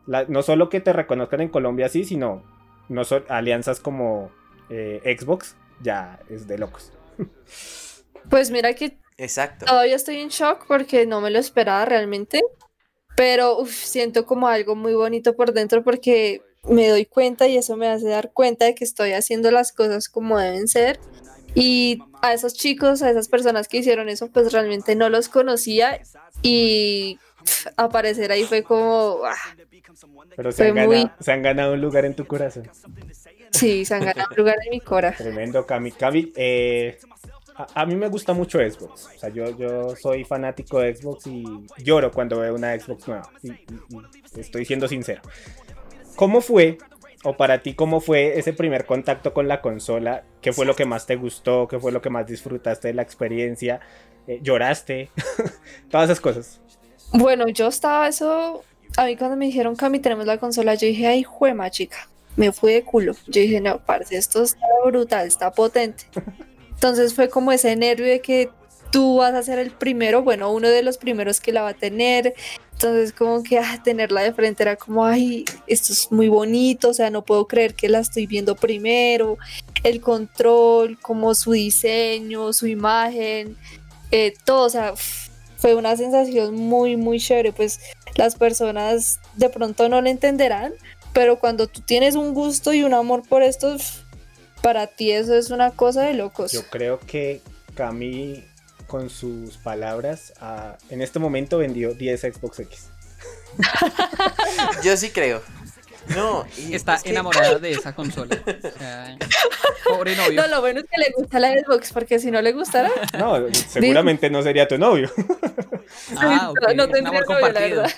[0.07, 2.43] la- no solo que te reconozcan en Colombia así, sino
[2.89, 4.31] no son alianzas como
[4.71, 6.91] eh, Xbox, ya es de locos.
[8.29, 9.65] Pues mira que Exacto.
[9.65, 12.41] todavía estoy en shock porque no me lo esperaba realmente.
[13.15, 17.75] Pero uf, siento como algo muy bonito por dentro porque me doy cuenta y eso
[17.75, 20.99] me hace dar cuenta de que estoy haciendo las cosas como deben ser.
[21.55, 25.99] Y a esos chicos, a esas personas que hicieron eso, pues realmente no los conocía
[26.43, 27.17] y
[27.75, 29.35] aparecer ahí fue como, ah,
[30.35, 32.69] Pero se han, Fue muy- ganado, se han ganado un lugar en tu corazón.
[33.51, 35.13] sí, se han ganado un lugar en mi cora.
[35.17, 35.91] Tremendo, Cami.
[35.91, 36.99] Cami, eh,
[37.55, 39.09] a, a mí me gusta mucho Xbox.
[39.15, 41.43] O sea, yo, yo soy fanático de Xbox y
[41.83, 43.31] lloro cuando veo una Xbox nueva.
[43.41, 43.65] Y, y-
[44.35, 45.21] y estoy siendo sincero.
[46.19, 46.77] ¿Cómo fue
[47.23, 50.83] o para ti cómo fue ese primer contacto con la consola, qué fue lo que
[50.83, 53.79] más te gustó, qué fue lo que más disfrutaste de la experiencia,
[54.27, 55.11] eh, lloraste,
[55.89, 56.59] todas esas cosas.
[57.13, 58.65] Bueno, yo estaba eso,
[58.97, 62.51] a mí cuando me dijeron Cami tenemos la consola, yo dije, ay, juema chica, me
[62.51, 63.13] fui de culo.
[63.27, 66.03] Yo dije, no, parce, esto está brutal, está potente.
[66.71, 68.49] Entonces fue como ese nervio de que
[68.91, 71.73] tú vas a ser el primero, bueno, uno de los primeros que la va a
[71.73, 72.33] tener.
[72.73, 76.93] Entonces como que ah, tenerla de frente era como, ay, esto es muy bonito, o
[76.93, 79.37] sea, no puedo creer que la estoy viendo primero.
[79.83, 83.57] El control, como su diseño, su imagen,
[84.11, 84.93] eh, todo, o sea,
[85.57, 87.51] fue una sensación muy, muy chévere.
[87.51, 87.79] Pues
[88.15, 90.73] las personas de pronto no lo entenderán,
[91.13, 93.75] pero cuando tú tienes un gusto y un amor por esto,
[94.61, 96.53] para ti eso es una cosa de locos.
[96.53, 97.41] Yo creo que
[97.75, 98.43] Cami
[98.89, 100.33] con sus palabras,
[100.89, 102.89] en este momento vendió 10 Xbox X.
[104.83, 105.41] Yo sí creo.
[106.15, 108.35] No, está enamorada de esa consola.
[109.85, 110.41] pobre novio.
[110.41, 112.89] No, lo bueno es que le gusta la Xbox, porque si no le gustara.
[113.17, 115.09] No, seguramente no sería tu novio.
[116.17, 117.91] Ah, No tendría novio, la verdad.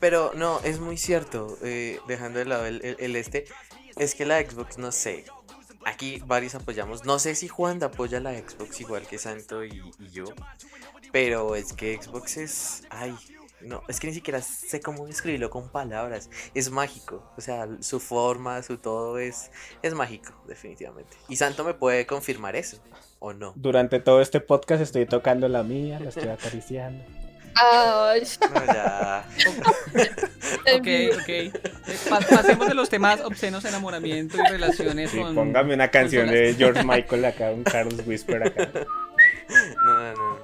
[0.00, 3.44] Pero no, es muy cierto, eh, dejando de lado el, este,
[3.96, 5.24] es que la Xbox, no sé,
[5.84, 7.04] aquí varios apoyamos.
[7.04, 10.24] No sé si Juan apoya la Xbox igual que Santo y, yo.
[11.12, 12.82] Pero es que Xbox es.
[12.90, 13.14] Ay,
[13.60, 16.30] no, es que ni siquiera sé cómo describirlo con palabras.
[16.54, 17.24] Es mágico.
[17.36, 19.50] O sea, su forma, su todo es,
[19.82, 21.16] es mágico, definitivamente.
[21.28, 22.78] Y Santo me puede confirmar eso,
[23.18, 23.52] ¿o no?
[23.56, 27.04] Durante todo este podcast estoy tocando la mía, la estoy acariciando.
[27.60, 28.22] Ay.
[28.54, 29.24] No, ya.
[30.76, 30.88] ok,
[31.20, 32.30] ok.
[32.30, 35.34] pasemos de los temas obscenos, enamoramiento y relaciones con.
[35.34, 38.68] Póngame una canción de George Michael acá, un Carlos Whisper acá.
[39.84, 40.38] No, no, no,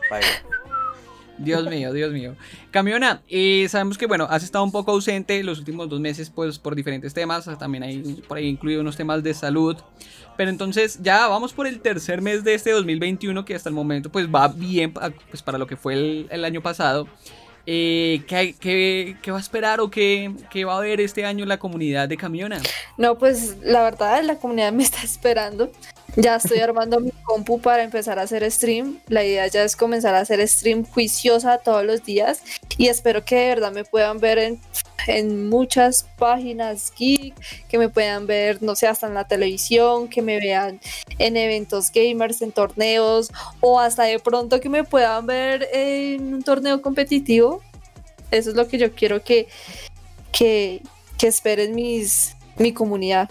[1.38, 2.36] Dios mío, Dios mío.
[2.70, 6.58] Camiona, eh, sabemos que bueno, has estado un poco ausente los últimos dos meses pues
[6.58, 9.76] por diferentes temas, también hay por ahí incluido unos temas de salud.
[10.36, 14.10] Pero entonces ya vamos por el tercer mes de este 2021 que hasta el momento
[14.10, 17.06] pues va bien pues, para lo que fue el, año pasado.
[17.66, 18.54] Eh, ¿qué,
[19.22, 22.16] qué, va a esperar o qué, qué, va a haber este año la comunidad de
[22.16, 22.60] Camiona?
[22.98, 25.70] No, pues la verdad la comunidad me está esperando.
[26.16, 29.00] Ya estoy armando mi compu para empezar a hacer stream.
[29.08, 32.42] La idea ya es comenzar a hacer stream juiciosa todos los días
[32.78, 34.60] y espero que de verdad me puedan ver en,
[35.08, 37.34] en muchas páginas geek,
[37.68, 40.80] que me puedan ver, no sé, hasta en la televisión, que me vean
[41.18, 46.42] en eventos gamers, en torneos o hasta de pronto que me puedan ver en un
[46.44, 47.60] torneo competitivo.
[48.30, 49.48] Eso es lo que yo quiero que,
[50.30, 50.80] que,
[51.18, 53.28] que esperen mis, mi comunidad.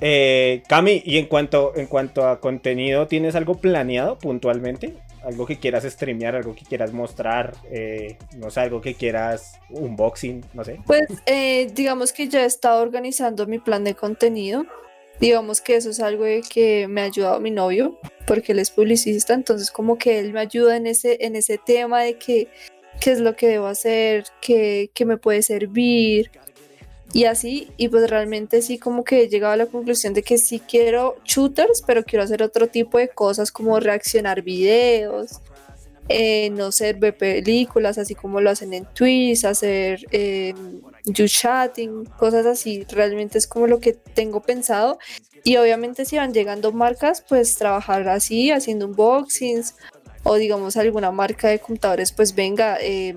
[0.00, 4.94] Eh, Cami, y en cuanto, en cuanto a contenido, ¿tienes algo planeado puntualmente?
[5.24, 10.44] Algo que quieras streamear, algo que quieras mostrar, eh, no sé, algo que quieras unboxing,
[10.54, 10.80] no sé.
[10.86, 14.66] Pues eh, digamos que ya he estado organizando mi plan de contenido.
[15.18, 19.32] Digamos que eso es algo que me ha ayudado mi novio, porque él es publicista,
[19.32, 22.48] entonces como que él me ayuda en ese, en ese tema de que
[23.00, 26.30] qué es lo que debo hacer, qué, qué me puede servir,
[27.12, 30.38] y así, y pues realmente sí como que he llegado a la conclusión de que
[30.38, 35.40] sí quiero shooters, pero quiero hacer otro tipo de cosas como reaccionar videos,
[36.08, 40.54] eh, no ser ver películas, así como lo hacen en Twitch, hacer eh,
[41.12, 44.98] chatting, cosas así, realmente es como lo que tengo pensado.
[45.42, 49.74] Y obviamente si van llegando marcas, pues trabajar así, haciendo unboxings,
[50.22, 53.16] o digamos alguna marca de computadores, pues venga, eh,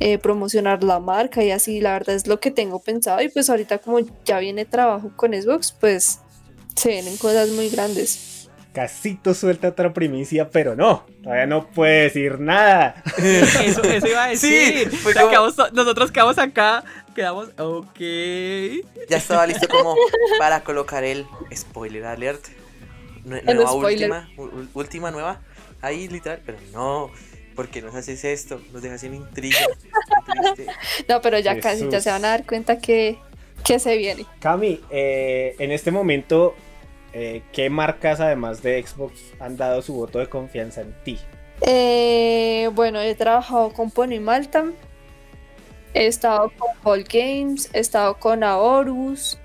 [0.00, 3.50] eh, promocionar la marca y así, la verdad es lo que tengo pensado y pues
[3.50, 6.20] ahorita como ya viene trabajo con Xbox, pues
[6.76, 8.48] se vienen cosas muy grandes.
[8.72, 13.02] Casito suelta otra primicia, pero no, todavía no puede decir nada.
[13.16, 14.88] Eso, iba a decir.
[15.72, 17.98] nosotros quedamos acá, quedamos, ok.
[19.08, 19.96] Ya estaba listo como
[20.38, 22.46] para colocar el spoiler alert.
[23.24, 24.28] Nueva última,
[24.74, 25.40] última nueva,
[25.82, 27.10] ahí literal, pero no.
[27.58, 28.60] ¿Por qué nos haces esto?
[28.72, 29.58] Nos dejas sin intriga.
[31.08, 33.18] no, pero ya casi, ya se van a dar cuenta que,
[33.64, 34.26] se viene.
[34.38, 36.54] Cami, eh, en este momento,
[37.12, 41.18] eh, ¿qué marcas además de Xbox han dado su voto de confianza en ti?
[41.62, 44.64] Eh, bueno, he trabajado con Pony Malta,
[45.94, 49.36] he estado con Hall Games, he estado con Aorus,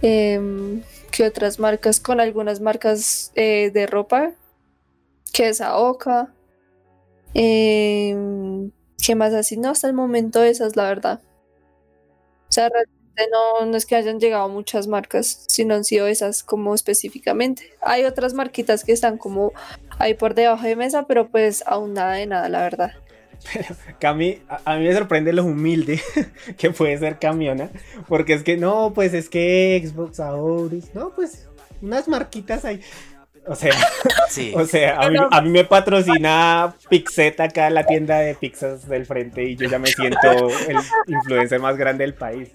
[0.00, 0.80] em,
[1.10, 1.98] ¿qué otras marcas?
[1.98, 4.30] Con algunas marcas de ropa,
[5.32, 6.32] que es Aoka.
[7.34, 8.16] Eh,
[9.04, 9.56] ¿Qué más así?
[9.56, 11.20] No, hasta el momento esas, la verdad.
[12.48, 16.42] O sea, realmente no, no es que hayan llegado muchas marcas, sino han sido esas
[16.42, 17.70] como específicamente.
[17.82, 19.52] Hay otras marquitas que están como
[19.98, 22.92] ahí por debajo de mesa, pero pues aún nada de nada, la verdad.
[23.52, 26.00] Pero Cami, a, a mí me sorprende lo humilde
[26.58, 27.70] que puede ser Camiona.
[28.08, 30.76] Porque es que no, pues es que Xbox ahora.
[30.94, 31.46] No, pues
[31.80, 32.80] unas marquitas ahí.
[33.46, 33.72] O sea,
[34.28, 34.52] Sí.
[34.54, 39.06] o sea, a mí, a mí me patrocina Pixeta acá la tienda de pizzas del
[39.06, 40.76] frente y yo ya me siento el
[41.06, 42.50] influencer más grande del país.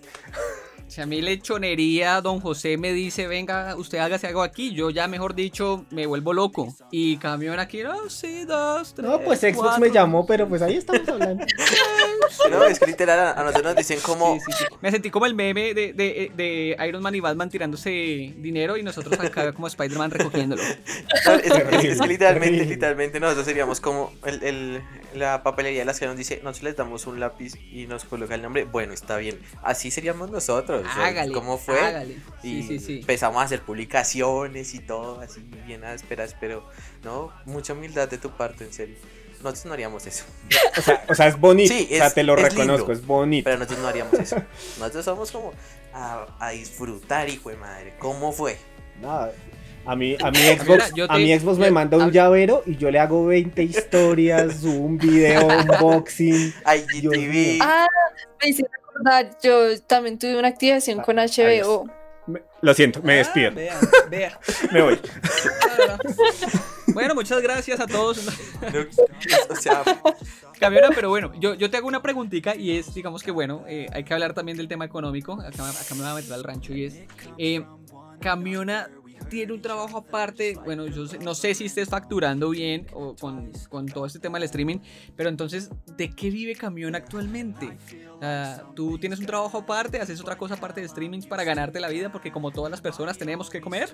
[0.93, 5.07] Si a mí lechonería, don José me dice, venga, usted hágase algo aquí, yo ya
[5.07, 6.71] mejor dicho me vuelvo loco.
[6.91, 9.09] Y camión aquí, no, sí, dos, tres.
[9.09, 9.81] No, pues Xbox cuatro".
[9.81, 11.45] me llamó, pero pues ahí estamos hablando.
[12.49, 14.35] No, es que literal a, nosotros nos dicen como.
[14.35, 14.65] Sí, sí, sí.
[14.81, 17.89] Me sentí como el meme de, de, de Iron Man y Batman tirándose
[18.37, 20.61] dinero y nosotros acá como Spider-Man recogiéndolo.
[21.25, 24.83] No, es, es- es que literalmente, literalmente nosotros seríamos como el, el-
[25.13, 28.33] la papelería de las que nos dice, nosotros les damos un lápiz y nos coloca
[28.35, 29.39] el nombre, bueno, está bien.
[29.61, 30.82] Así seríamos nosotros.
[30.85, 31.31] O sea, Hágale.
[31.33, 31.79] ¿Cómo fue?
[31.79, 32.17] Hágale.
[32.43, 32.99] Y Sí, sí, sí.
[32.99, 36.67] empezamos a hacer publicaciones y todo, así bien ásperas, pero
[37.03, 38.95] no, mucha humildad de tu parte, en serio.
[39.41, 40.23] Nosotros no haríamos eso,
[40.77, 41.73] O sea, o sea, es bonito.
[41.73, 42.93] Sí, o sea, es- te lo es reconozco, lindo.
[42.93, 43.43] es bonito.
[43.43, 44.37] pero nosotros no haríamos eso.
[44.79, 45.51] Nosotros somos como
[45.93, 47.93] a, a disfrutar, hijo de madre.
[47.99, 48.57] ¿Cómo fue?
[49.01, 49.11] No,
[49.85, 52.09] a mí, a mi Mira, Xbox, yo a mi Xbox yo- me manda un a-
[52.11, 56.53] llavero y yo le hago 20 historias, un video, unboxing.
[56.65, 57.17] IGTV.
[57.27, 57.63] mío.
[57.65, 57.85] Ah,
[58.41, 58.47] me
[58.93, 61.85] recordar, yo también tuve una activación con Ah, HBO.
[62.25, 63.79] Me- lo siento, me despido, Ah, vea,
[64.09, 64.39] vea.
[64.71, 64.99] me voy.
[65.89, 65.97] Ah,
[66.87, 68.19] Bueno, muchas gracias a todos.
[68.73, 68.85] No,
[69.49, 69.83] o sea,
[70.59, 73.87] Camiona, pero bueno, yo, yo te hago una preguntita y es, digamos que bueno, eh,
[73.91, 75.33] hay que hablar también del tema económico.
[75.33, 76.95] Acá, acá me voy a meter al rancho y es,
[77.37, 77.65] eh,
[78.21, 78.89] Camiona
[79.29, 83.85] tiene un trabajo aparte, bueno, yo no sé si estés facturando bien o con, con
[83.85, 84.79] todo este tema del streaming,
[85.15, 87.77] pero entonces, ¿de qué vive Camiona actualmente?
[88.19, 91.89] Sea, ¿Tú tienes un trabajo aparte, haces otra cosa aparte de streamings para ganarte la
[91.89, 92.11] vida?
[92.11, 93.89] Porque como todas las personas tenemos que comer.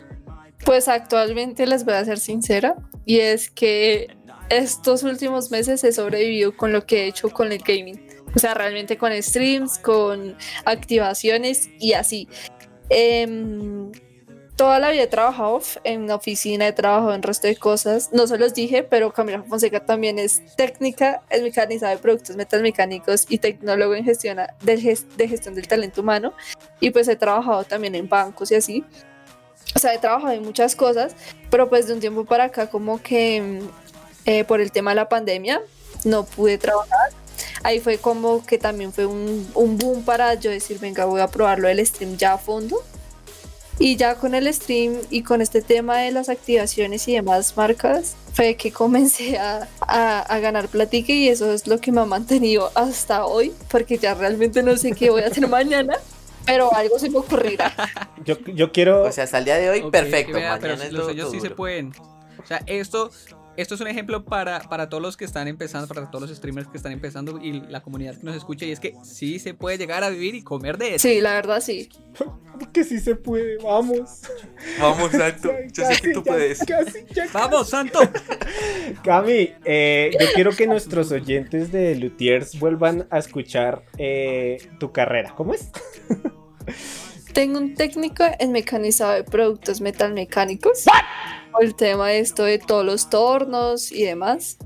[0.66, 2.76] Pues actualmente les voy a ser sincera
[3.06, 4.16] y es que
[4.50, 8.00] estos últimos meses he sobrevivido con lo que he hecho con el gaming.
[8.36, 12.28] O sea, realmente con streams, con activaciones y así.
[12.90, 13.92] Em,
[14.60, 18.10] toda la vida he trabajado en una oficina, he trabajado en resto de cosas.
[18.12, 23.26] No se los dije, pero Camila Fonseca también es técnica, es mecanizada de productos metalmecánicos
[23.30, 26.34] y tecnólogo en gestión de gestión del talento humano.
[26.82, 28.84] Y pues he trabajado también en bancos y así.
[29.78, 31.16] O sea, he trabajado en muchas cosas,
[31.50, 33.62] pero pues de un tiempo para acá como que
[34.26, 35.62] eh, por el tema de la pandemia
[36.04, 37.12] no pude trabajar.
[37.64, 41.30] Ahí fue como que también fue un, un boom para yo decir, venga, voy a
[41.30, 42.84] probarlo el stream ya a fondo.
[43.82, 48.16] Y ya con el stream y con este tema de las activaciones y demás marcas,
[48.34, 52.06] fue que comencé a, a, a ganar platique y eso es lo que me ha
[52.06, 55.94] mantenido hasta hoy, porque ya realmente no sé qué voy a hacer mañana,
[56.46, 57.74] pero algo se me ocurrirá.
[58.26, 59.04] Yo, yo quiero.
[59.04, 60.34] o sea, hasta el día de hoy, Ok, perfecto.
[60.34, 61.94] que vea, Mañana pero es los lo, sellos lo sí se pueden.
[62.44, 63.12] O sea, esto,
[63.62, 66.68] esto es un ejemplo para, para todos los que están empezando, para todos los streamers
[66.68, 68.66] que están empezando y la comunidad que nos escucha.
[68.66, 71.08] Y es que sí se puede llegar a vivir y comer de eso.
[71.08, 71.90] Sí, la verdad sí.
[72.74, 74.22] Que sí se puede, vamos.
[74.82, 75.50] Vamos, Santo.
[75.74, 76.60] Yo sé que tú ya- puedes.
[76.60, 78.00] casi, ya ¡Vamos, Santo!
[79.04, 85.34] Cami, eh, yo quiero que nuestros oyentes de Luthiers vuelvan a escuchar eh, tu carrera.
[85.38, 85.70] ¿Cómo es?
[87.40, 90.84] Tengo un técnico en mecanizado de productos metalmecánicos.
[91.54, 94.58] Por el tema de esto de todos los tornos y demás.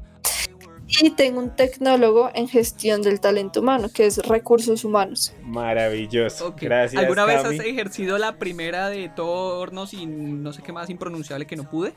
[0.87, 5.35] Y tengo un tecnólogo en gestión del talento humano, que es recursos humanos.
[5.43, 6.55] Maravilloso.
[6.59, 6.99] Gracias.
[6.99, 11.55] ¿Alguna vez has ejercido la primera de tornos y no sé qué más impronunciable que
[11.55, 11.93] no pude?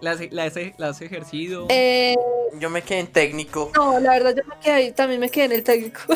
[0.00, 1.66] ¿La has, la has- la has ejercido?
[1.70, 2.16] Eh,
[2.58, 3.70] Yo me quedé en técnico.
[3.76, 6.00] no, la verdad yo me quedé ahí, también me quedé en el técnico.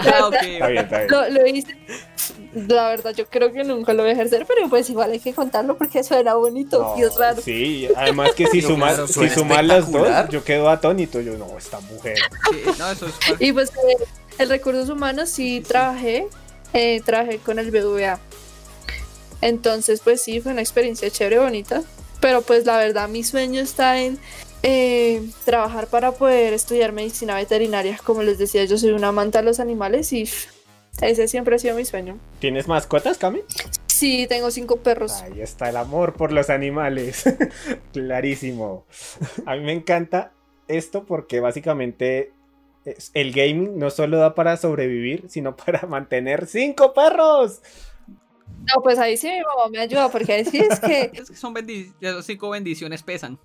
[0.00, 1.10] Ah, ok, Está bien, está bien.
[1.10, 1.76] lo, lo hice.
[2.52, 5.32] La verdad yo creo que nunca lo voy a ejercer, pero pues igual hay que
[5.32, 7.40] contarlo porque suena bonito y es No, raro.
[7.42, 11.20] Sí, además que si No, sumas claro, si sumas las dos, yo quedo atónito.
[11.20, 12.16] Yo, no, esta mujer.
[12.50, 14.04] Sí, no, eso es Y pues eh,
[14.38, 16.26] el recursos humanos sí trabajé,
[16.72, 18.18] eh, trabajé con el BVA.
[19.42, 21.82] Entonces pues sí, fue una experiencia chévere, bonita.
[22.20, 24.18] Pero pues la verdad mi sueño está en
[24.62, 27.98] eh, trabajar para poder estudiar medicina veterinaria.
[28.04, 30.28] Como les decía, yo soy una amante a los animales y
[31.00, 32.18] ese siempre ha sido mi sueño.
[32.40, 33.40] ¿Tienes mascotas, Cami?
[33.86, 35.22] Sí, tengo cinco perros.
[35.22, 37.24] Ahí está el amor por los animales.
[37.92, 38.86] Clarísimo.
[39.46, 40.32] A mí me encanta
[40.68, 42.32] esto porque básicamente
[43.14, 47.60] el gaming no solo da para sobrevivir, sino para mantener cinco perros.
[48.48, 51.10] No, pues ahí sí mi mamá me ayuda porque ahí sí es que...
[51.14, 51.54] es que son
[52.00, 53.38] las cinco bendiciones pesan.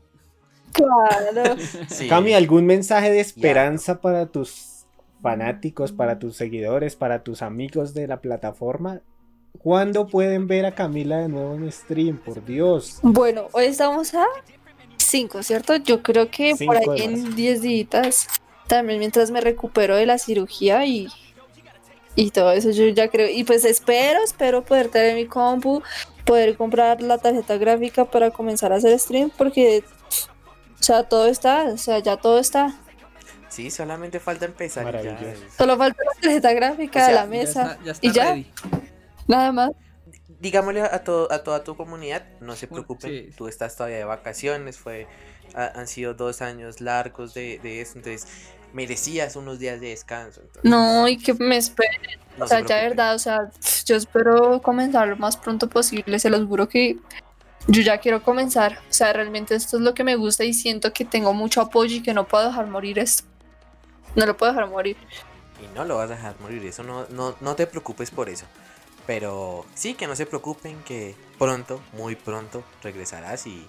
[0.73, 1.55] Claro.
[1.87, 2.09] Sí.
[2.09, 4.74] Cami, ¿algún mensaje de esperanza para tus
[5.21, 9.01] fanáticos, para tus seguidores, para tus amigos de la plataforma?
[9.59, 12.17] ¿Cuándo pueden ver a Camila de nuevo en stream?
[12.17, 12.99] Por Dios.
[13.01, 14.25] Bueno, hoy estamos a
[14.97, 15.75] 5, ¿cierto?
[15.77, 17.35] Yo creo que por ahí en marzo.
[17.35, 18.27] 10 días
[18.67, 21.07] también mientras me recupero de la cirugía y,
[22.15, 23.29] y todo eso yo ya creo.
[23.29, 25.81] Y pues espero, espero poder tener mi compu,
[26.25, 29.83] poder comprar la tarjeta gráfica para comenzar a hacer stream porque,
[30.79, 32.79] o sea, todo está, o sea, ya todo está.
[33.49, 35.01] Sí, solamente falta empezar.
[35.03, 35.17] ya
[35.57, 38.11] Solo falta la tarjeta gráfica O sea, de la Ya mesa está, ya está y
[38.11, 38.35] ya,
[39.27, 39.71] nada más.
[40.39, 43.29] Digámosle a, todo, a toda tu comunidad, no se preocupen, sí.
[43.37, 45.07] tú estás todavía de vacaciones, fue,
[45.55, 48.27] ha- han sido dos años largos de, de eso, entonces
[48.73, 50.41] merecías unos días de descanso.
[50.41, 52.01] entonces, No, y que me esperen.
[52.37, 52.89] no o se sea, ya de preocupen.
[52.89, 53.49] verdad, o sea,
[53.85, 56.19] yo espero comenzar lo más pronto posible.
[56.19, 56.97] Se los juro que
[57.67, 58.79] yo ya quiero comenzar.
[58.89, 61.95] O sea, realmente esto es lo que me gusta y siento que tengo mucho apoyo
[61.95, 63.23] y que no puedo dejar morir esto.
[64.15, 64.97] No lo puedo dejar morir.
[65.63, 68.45] Y no lo vas a dejar morir, eso no, no, no te preocupes por eso.
[69.07, 73.65] Pero sí, que no se preocupen, que pronto, muy pronto, regresarás y,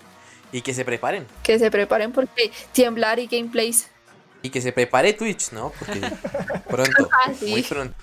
[0.50, 1.26] y que se preparen.
[1.42, 3.88] Que se preparen porque tiemblar y gameplays.
[4.42, 5.72] Y que se prepare Twitch, ¿no?
[5.78, 6.00] Porque
[6.68, 7.50] pronto, Ah, sí.
[7.50, 7.94] muy pronto.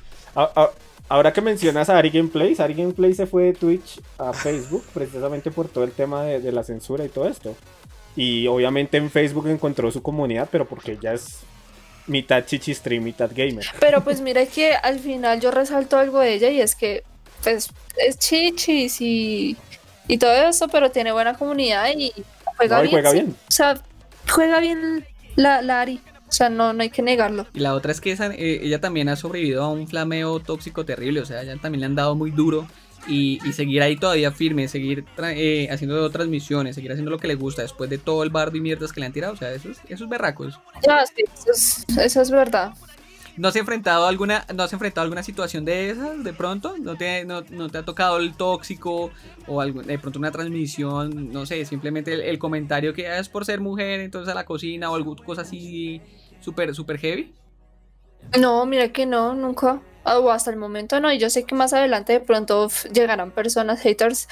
[1.09, 5.51] Ahora que mencionas a Ari Gameplays, Ari Gameplays se fue de Twitch a Facebook precisamente
[5.51, 7.55] por todo el tema de, de la censura y todo esto.
[8.15, 11.39] Y obviamente en Facebook encontró su comunidad, pero porque ella es
[12.07, 13.65] mitad chichistream, mitad gamer.
[13.79, 17.03] Pero pues mira que al final yo resalto algo de ella y es que
[17.43, 19.57] pues es chichis y,
[20.07, 22.11] y todo eso, pero tiene buena comunidad y
[22.57, 22.91] juega No, y bien.
[22.91, 23.15] juega sí.
[23.17, 23.29] bien.
[23.47, 23.81] O sea,
[24.29, 25.99] juega bien la, la Ari.
[26.27, 27.45] O sea, no, no hay que negarlo.
[27.53, 30.83] Y la otra es que esa- eh, ella también ha sobrevivido a un flameo tóxico
[30.83, 32.67] terrible, o sea, ella también le han dado muy duro
[33.07, 37.35] y, y seguir ahí todavía firme, seguir eh, haciendo transmisiones, seguir haciendo lo que le
[37.35, 39.69] gusta después de todo el bardo y mierdas que le han tirado, o sea, eso
[39.69, 40.47] es, eso es berraco.
[40.47, 40.61] eso.
[40.85, 42.73] Ya, sí, eso es, eso es verdad.
[43.35, 46.75] ¿No has enfrentado a alguna, no has enfrentado alguna situación de esas de pronto?
[46.77, 49.09] ¿No te, no, no te ha tocado el tóxico
[49.47, 53.29] o algo, de pronto una transmisión, no sé, simplemente el, el comentario que "Ah, es
[53.29, 55.99] por ser mujer, entonces a la cocina o alguna cosa así
[56.41, 57.33] súper, súper heavy?
[58.39, 59.81] No, mira que no, nunca.
[60.05, 61.11] O hasta el momento no.
[61.11, 64.27] Y yo sé que más adelante de pronto llegarán personas haters.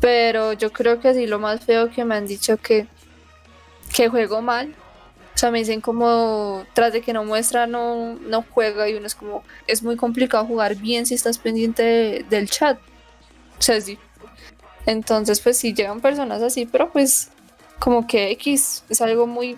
[0.00, 2.88] Pero yo creo que sí, lo más feo que me han dicho que,
[3.94, 4.74] que juego mal.
[5.34, 8.88] O sea, me dicen como, tras de que no muestra, no, no juega.
[8.88, 12.78] Y uno es como, es muy complicado jugar bien si estás pendiente de- del chat.
[13.58, 13.98] O sea, sí.
[14.86, 17.30] Entonces, pues sí, llegan personas así, pero pues
[17.78, 19.56] como que X es algo muy.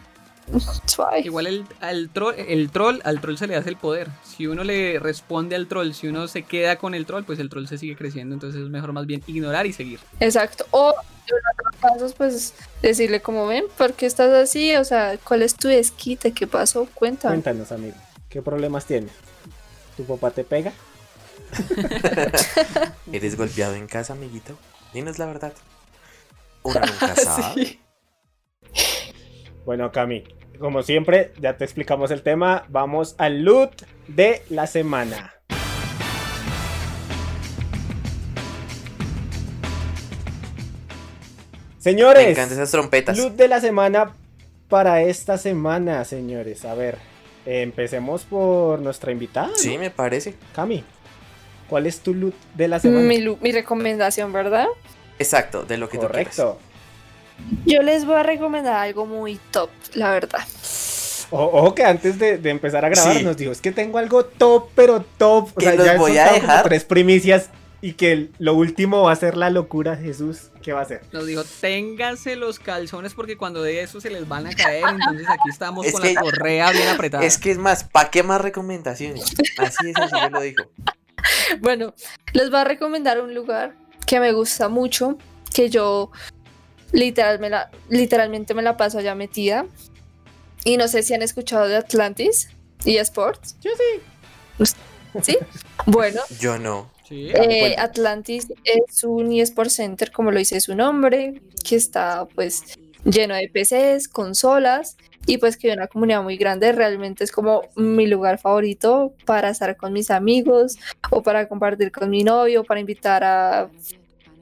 [1.25, 4.09] Igual el, al troll, el troll, al troll se le hace el poder.
[4.23, 7.49] Si uno le responde al troll, si uno se queda con el troll, pues el
[7.49, 8.35] troll se sigue creciendo.
[8.35, 10.01] Entonces es mejor más bien ignorar y seguir.
[10.21, 10.67] Exacto.
[10.71, 14.77] O en otros casos, pues decirle como ven, ¿por qué estás así?
[14.77, 16.33] O sea, ¿cuál es tu desquite?
[16.33, 16.87] ¿Qué pasó?
[16.95, 17.35] Cuéntame.
[17.35, 17.97] Cuéntanos, amigo,
[18.29, 19.13] ¿qué problemas tienes?
[19.97, 20.73] ¿Tu papá te pega?
[23.13, 24.57] ¿Eres golpeado en casa, amiguito?
[24.93, 25.53] Dinos la verdad.
[26.63, 27.79] Uno nunca sabe.
[29.65, 30.25] Bueno, Cami,
[30.59, 32.67] como siempre, ya te explicamos el tema.
[32.69, 35.33] Vamos al loot de la semana.
[35.49, 35.57] Me
[41.79, 43.17] Señores, encantan esas trompetas.
[43.17, 44.13] loot de la semana
[44.69, 46.67] para esta semana, señores.
[46.67, 46.99] A ver,
[47.47, 49.49] empecemos por nuestra invitada.
[49.49, 49.57] ¿no?
[49.57, 50.35] Sí, me parece.
[50.55, 50.85] Cami,
[51.71, 53.07] ¿cuál es tu loot de la semana?
[53.07, 54.67] Mi, recomendación, ¿verdad?
[55.19, 56.59] Exacto, de lo que tú Correcto.
[57.67, 60.41] Yo les voy a recomendar algo muy top, la verdad.
[61.31, 63.23] O- Ojo que antes de, de empezar a grabar Sí.
[63.25, 65.49] nos dijo, es que tengo algo top, pero top.
[65.51, 66.65] O Que sea, los ya voy a dejar.
[66.65, 70.51] tres primicias y que el- lo último va a ser la locura, Jesús.
[70.63, 71.03] ¿Qué va a ser?
[71.13, 74.85] Nos dijo, ténganse los calzones porque cuando de eso se les van a caer.
[74.89, 77.25] Entonces aquí estamos Es con que- la correa bien apretada.
[77.25, 79.25] Es que es más, ¿para qué más recomendaciones?
[79.59, 80.65] Así es, así lo dijo.
[81.61, 81.95] Bueno,
[82.35, 83.75] les voy a recomendar un lugar
[84.07, 85.17] que me gusta mucho,
[85.55, 86.11] que yo
[86.95, 89.67] literal me la- literalmente me la paso allá metida.
[90.65, 92.49] Y no sé si han escuchado de Atlantis
[92.87, 93.57] y Sports.
[93.61, 94.73] Yo sí.
[95.23, 95.37] ¿Sí?
[95.87, 96.91] Bueno, Yo no.
[97.07, 97.29] Sí.
[97.35, 97.75] Ah, Eh, bueno.
[97.83, 102.63] Atlantis es un eSport Center, como lo dice su nombre, que está pues
[103.05, 106.73] lleno de PCs, consolas y pues que hay una comunidad muy grande.
[106.73, 110.79] Realmente es como mi lugar favorito para estar con mis amigos
[111.11, 113.69] o para compartir con mi novio, para invitar a,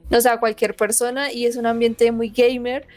[0.09, 2.87] no sé, a cualquier persona y es un ambiente muy gamer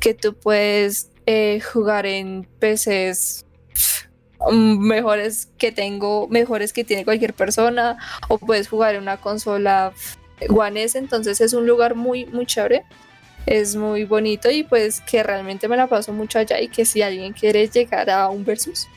[0.00, 3.44] que tú puedes eh, jugar en PCs
[4.50, 7.98] mm, mejores que tengo, mejores que tiene cualquier persona
[8.28, 9.92] o puedes jugar en una consola
[10.48, 12.84] One S, entonces es un lugar muy, muy chévere,
[13.46, 17.02] es muy bonito y pues que realmente me la paso mucho allá y que si
[17.02, 18.88] alguien quiere llegar a un versus,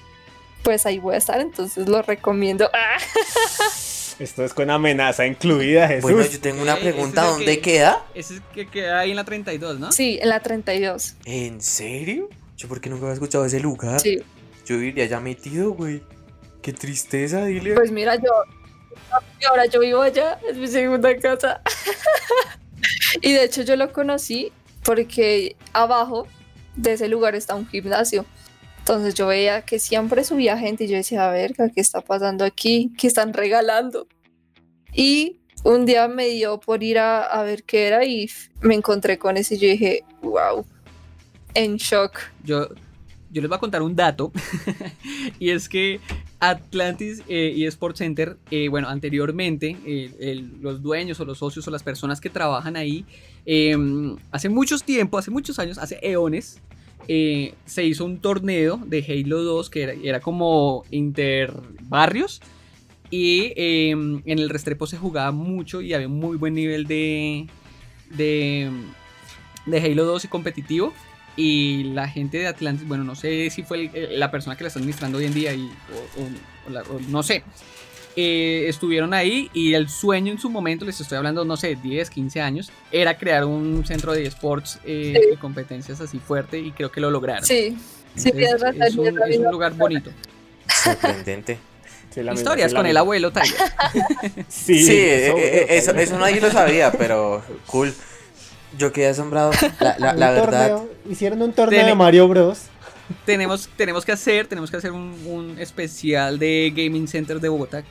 [0.64, 2.70] pues ahí voy a estar, entonces lo recomiendo.
[2.74, 2.98] ¡Ah!
[4.20, 6.04] Esto es con amenaza incluida, Jesús.
[6.12, 7.22] Bueno, yo tengo una Ok, pregunta.
[7.22, 8.06] ese es el ¿Dónde que- queda?
[8.14, 9.92] Ese es que queda ahí en la 32, ¿no?
[9.92, 11.16] Sí, en la 32.
[11.26, 12.30] ¿En serio?
[12.58, 14.00] Yo porque nunca había escuchado ese lugar.
[14.00, 14.22] Sí.
[14.66, 16.02] yo viviría ya metido, güey.
[16.62, 17.74] Qué tristeza, dile.
[17.76, 18.32] Pues mira, yo.
[19.50, 21.62] Ahora yo vivo allá, es mi segunda casa.
[23.22, 24.52] y de hecho yo lo conocí
[24.84, 26.28] porque abajo
[26.76, 28.26] de ese lugar está un gimnasio.
[28.84, 32.44] Entonces yo veía que siempre subía gente y yo decía, a ver, ¿qué está pasando
[32.44, 32.92] aquí?
[32.98, 34.08] ¿Qué están regalando?
[34.94, 38.30] Y un día me dio por ir a, a ver qué era y
[38.62, 40.66] me encontré con ese y yo dije, wow,
[41.54, 42.20] en shock.
[42.44, 42.68] Yo,
[43.32, 44.34] yo les voy a contar un dato
[45.40, 46.02] y es que
[46.42, 51.66] Atlantis eh, y Sports Center, eh, bueno, anteriormente eh, el- los dueños o los socios
[51.70, 53.06] o las personas que trabajan ahí,
[53.46, 53.78] eh,
[54.30, 56.60] hace muchos tiempo, hace muchos años, hace eones,
[57.08, 62.42] eh, se hizo un torneo de Halo 2 que era, como interbarrios
[63.10, 67.48] y eh, en el Restrepo se jugaba mucho y había un muy buen nivel de,
[68.10, 68.70] de,
[69.68, 70.94] Halo 2 y competitivo.
[71.36, 74.80] Y la gente de Atlantis, bueno, no sé si fue la persona que la está
[74.80, 75.68] administrando hoy en día, y,
[76.18, 77.44] o no sé.
[78.16, 82.10] Eh, estuvieron ahí y el sueño en su momento, les estoy hablando, no sé, 10,
[82.10, 85.30] 15 años, era crear un centro de esports eh, Sí.
[85.32, 87.44] de competencias así fuerte y creo que lo lograron.
[87.46, 87.78] Sí,
[88.16, 88.82] sí, Entonces, razón.
[88.84, 90.12] es, un, es un lugar bonito.
[90.68, 91.58] Sorprendente.
[92.14, 93.58] Sí, la misma, Historias con el abuelo Tiger.
[94.48, 97.94] Sí, Sí, eh, eso, eh, eso, eso nadie lo sabía, pero cool.
[98.78, 99.52] Yo quedé asombrado.
[99.80, 100.68] La, la, la Un verdad.
[100.70, 102.64] torneo, hicieron un torneo de Mario Bros.
[103.26, 107.84] tenemos, tenemos que hacer, tenemos que hacer un, un especial de Gaming Center de Bogotá.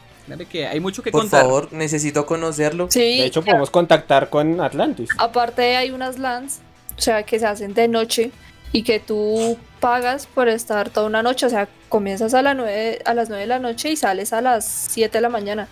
[0.51, 1.43] Que hay mucho que Por contar.
[1.43, 2.89] favor, necesito conocerlo.
[2.91, 5.11] Sí, De hecho, podemos contactar con Atlantis.
[5.19, 6.61] aparte hay unas LANs,
[6.97, 8.31] o sea, que se hacen de noche
[8.73, 13.01] y que tú pagas por estar toda una noche, o sea, comienzas a, las 9,
[13.05, 15.69] a las 9 de la noche y sales a las 7 de la mañana,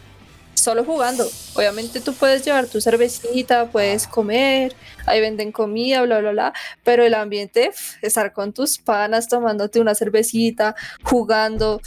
[0.53, 1.27] solo jugando.
[1.55, 4.75] Obviamente tú puedes llevar tu cervecita, puedes comer,
[5.07, 6.53] ahí venden comida, bla, bla, bla,
[6.85, 7.71] pero el ambiente,
[8.03, 11.81] estar con tus panas tomándote una cervecita, jugando,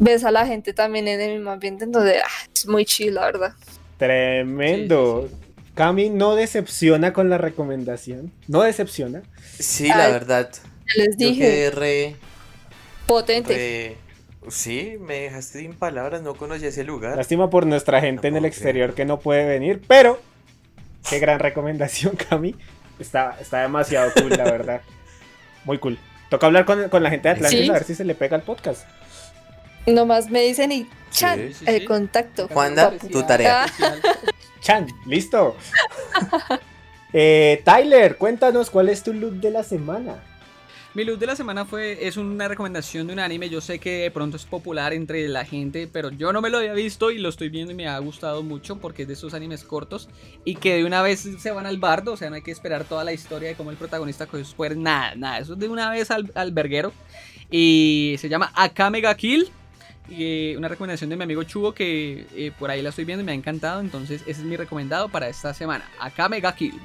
[0.00, 3.26] ves a la gente también en el mismo ambiente, entonces ah, es muy chill, la
[3.26, 3.52] verdad.
[3.98, 5.28] Tremendo.
[5.74, 8.32] Cami no decepciona con la recomendación.
[8.48, 9.22] No decepciona.
[9.58, 10.50] Sí, la Ay, verdad.
[10.96, 12.16] Ya les Yo dije, quedé re,
[13.06, 13.54] potente.
[13.54, 13.96] re-
[14.50, 17.16] Sí, me dejaste sin palabras, no conocía ese lugar.
[17.16, 20.18] Lástima por nuestra gente en el exterior que no puede venir, pero
[21.08, 22.56] qué gran recomendación, Cami.
[22.98, 24.80] Está, está demasiado cool, la verdad.
[25.64, 25.98] Muy cool.
[26.30, 27.68] Toca hablar con, con la gente de Atlantis Sí.
[27.70, 28.86] a ver si se le pega el podcast.
[29.86, 32.48] Nomás me dicen y chan, Sí, sí, el contacto.
[32.48, 33.66] Juanda, tu tarea.
[34.60, 35.56] Chan, listo.
[37.12, 40.22] Eh, Tyler, cuéntanos cuál es tu look de la semana.
[40.94, 43.48] Mi luz de la semana fue es una recomendación de un anime.
[43.48, 46.58] Yo sé que de pronto es popular entre la gente, pero yo no me lo
[46.58, 49.34] había visto y lo estoy viendo y me ha gustado mucho porque es de esos
[49.34, 50.08] animes cortos
[50.44, 52.12] y que de una vez se van al bardo.
[52.12, 54.54] O sea, no hay que esperar toda la historia de cómo el protagonista cogió sus
[54.54, 54.78] poderes.
[54.78, 55.38] Nada, nada.
[55.38, 56.92] Eso es de una vez al, al verguero.
[57.50, 59.50] Y se llama Akame ga Kill.
[60.08, 63.22] Y, eh, una recomendación de mi amigo Chubo que eh, por ahí la estoy viendo
[63.22, 63.80] y me ha encantado.
[63.80, 65.84] Entonces, ese es mi recomendado para esta semana.
[66.00, 66.80] Akame ga Kill.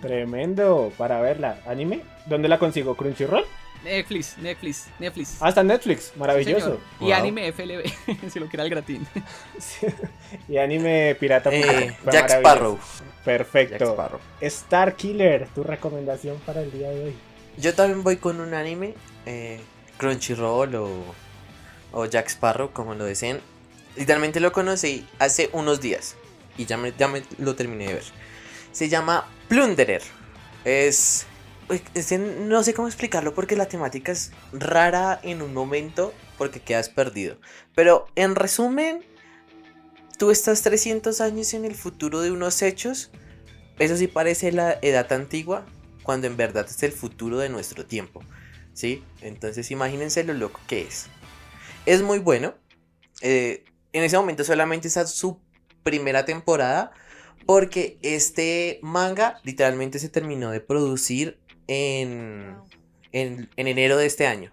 [0.00, 1.60] Tremendo para verla.
[1.66, 2.02] ¿Anime?
[2.26, 2.94] ¿Dónde la consigo?
[2.96, 3.44] ¿Crunchyroll?
[3.84, 5.36] Netflix, Netflix, Netflix.
[5.40, 6.04] Ah, está en Netflix.
[6.12, 6.80] Sí, Maravilloso.
[7.00, 7.14] Y Wow.
[7.14, 7.84] anime FLB,
[8.30, 9.06] si lo quiera el gratín.
[9.58, 9.86] Sí.
[10.48, 11.50] y anime pirata.
[11.52, 12.30] Eh, Jack.
[12.30, 12.76] Sparrow.
[12.76, 13.92] Jack Perfecto.
[13.92, 14.20] Sparrow.
[14.40, 17.14] Star Killer, tu recomendación para el día de hoy.
[17.56, 18.94] Yo también voy con un anime,
[19.26, 19.60] eh,
[19.98, 20.88] Crunchyroll o,
[21.92, 23.40] o Jack Sparrow, como lo deseen.
[23.96, 26.16] Literalmente lo conocí hace unos días
[26.56, 28.04] y ya me, ya me lo terminé de ver.
[28.72, 30.02] Se llama Plunderer.
[30.64, 31.26] Es,
[31.94, 36.88] es no sé cómo explicarlo porque la temática es rara en un momento porque quedas
[36.88, 37.36] perdido.
[37.74, 39.04] Pero en resumen,
[40.18, 43.10] tú estás 300 años en el futuro de unos hechos.
[43.78, 45.64] Eso sí parece la edad antigua,
[46.02, 48.22] cuando en verdad es el futuro de nuestro tiempo.
[48.74, 49.02] ¿Sí?
[49.20, 51.06] Entonces imagínense lo loco que es.
[51.86, 52.54] Es muy bueno.
[53.22, 55.38] eh, en ese momento solamente está su
[55.82, 56.92] primera temporada.
[57.46, 62.54] Porque este manga literalmente se terminó de producir en,
[63.12, 64.52] en, en enero de este año.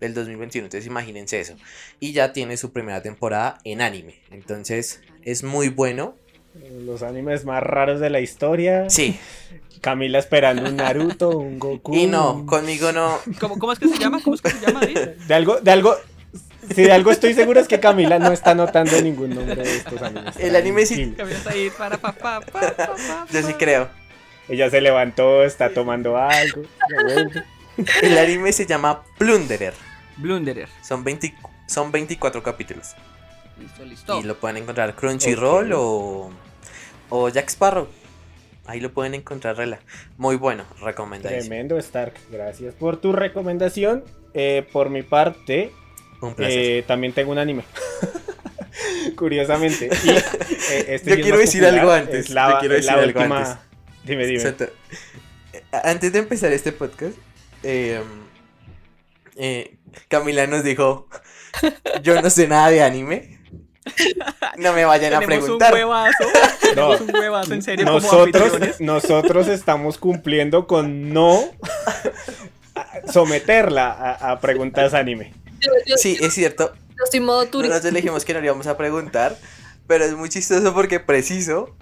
[0.00, 0.66] Del 2021.
[0.66, 1.54] Entonces imagínense eso.
[2.00, 4.20] Y ya tiene su primera temporada en anime.
[4.30, 6.16] Entonces es muy bueno.
[6.84, 8.90] Los animes más raros de la historia.
[8.90, 9.18] Sí.
[9.80, 11.94] Camila esperando un Naruto, un Goku.
[11.94, 13.16] Y no, un- conmigo no.
[13.40, 14.20] ¿Cómo, cómo es que se llama?
[14.22, 14.80] ¿Cómo es que se llama?
[14.80, 15.94] De algo, de algo.
[16.74, 20.00] Si de algo estoy seguro es que Camila no está notando ningún nombre de estos
[20.02, 20.36] animes.
[20.38, 21.12] El anime sí-.
[21.16, 23.88] Camila está ahí para pa, pa, pa, pa, pa, Yo sí creo.
[24.48, 26.62] Ella se levantó, está tomando algo.
[28.02, 29.74] El anime se llama Plunderer.
[30.16, 30.68] Blunderer.
[30.82, 31.34] Son, 20
[31.66, 32.94] son 24 capítulos.
[33.60, 34.20] Listo, listo.
[34.20, 36.30] Y lo pueden encontrar Crunchyroll o,
[37.10, 37.88] o Jack Sparrow.
[38.66, 39.78] Ahí lo pueden encontrar, rela.
[40.16, 41.48] Muy bueno, recomendadísimo.
[41.48, 42.14] Tremendo, Stark.
[42.30, 44.04] Gracias por tu recomendación.
[44.34, 45.72] Eh, por mi parte,
[46.20, 46.58] Un placer.
[46.58, 47.64] eh, también tengo un anime.
[49.16, 49.88] Curiosamente.
[50.04, 50.24] Y, eh,
[50.88, 53.38] este Yo quiero decir popular, algo antes, es la- yo quiero la decir algo última-
[53.38, 53.56] antes.
[54.04, 54.42] Dime, dime.
[55.52, 57.14] Eh, Antes de empezar este podcast,
[57.62, 58.00] eh,
[59.36, 59.76] eh,
[60.08, 61.08] Camila nos dijo,
[62.02, 63.38] yo no sé nada de anime.
[64.58, 65.72] No me vayan a preguntar.
[65.72, 66.24] un huevazo.
[66.60, 67.84] Tenemos un huevazo, en serio,
[68.80, 71.40] Nosotros, estamos cumpliendo con no
[73.12, 75.32] someterla a, a preguntas anime.
[75.96, 76.72] Sí, es cierto.
[76.74, 77.74] yo estoy modo turista.
[77.76, 79.36] Nosotros le dijimos que no le íbamos a preguntar,
[79.86, 81.76] pero es muy chistoso porque preciso,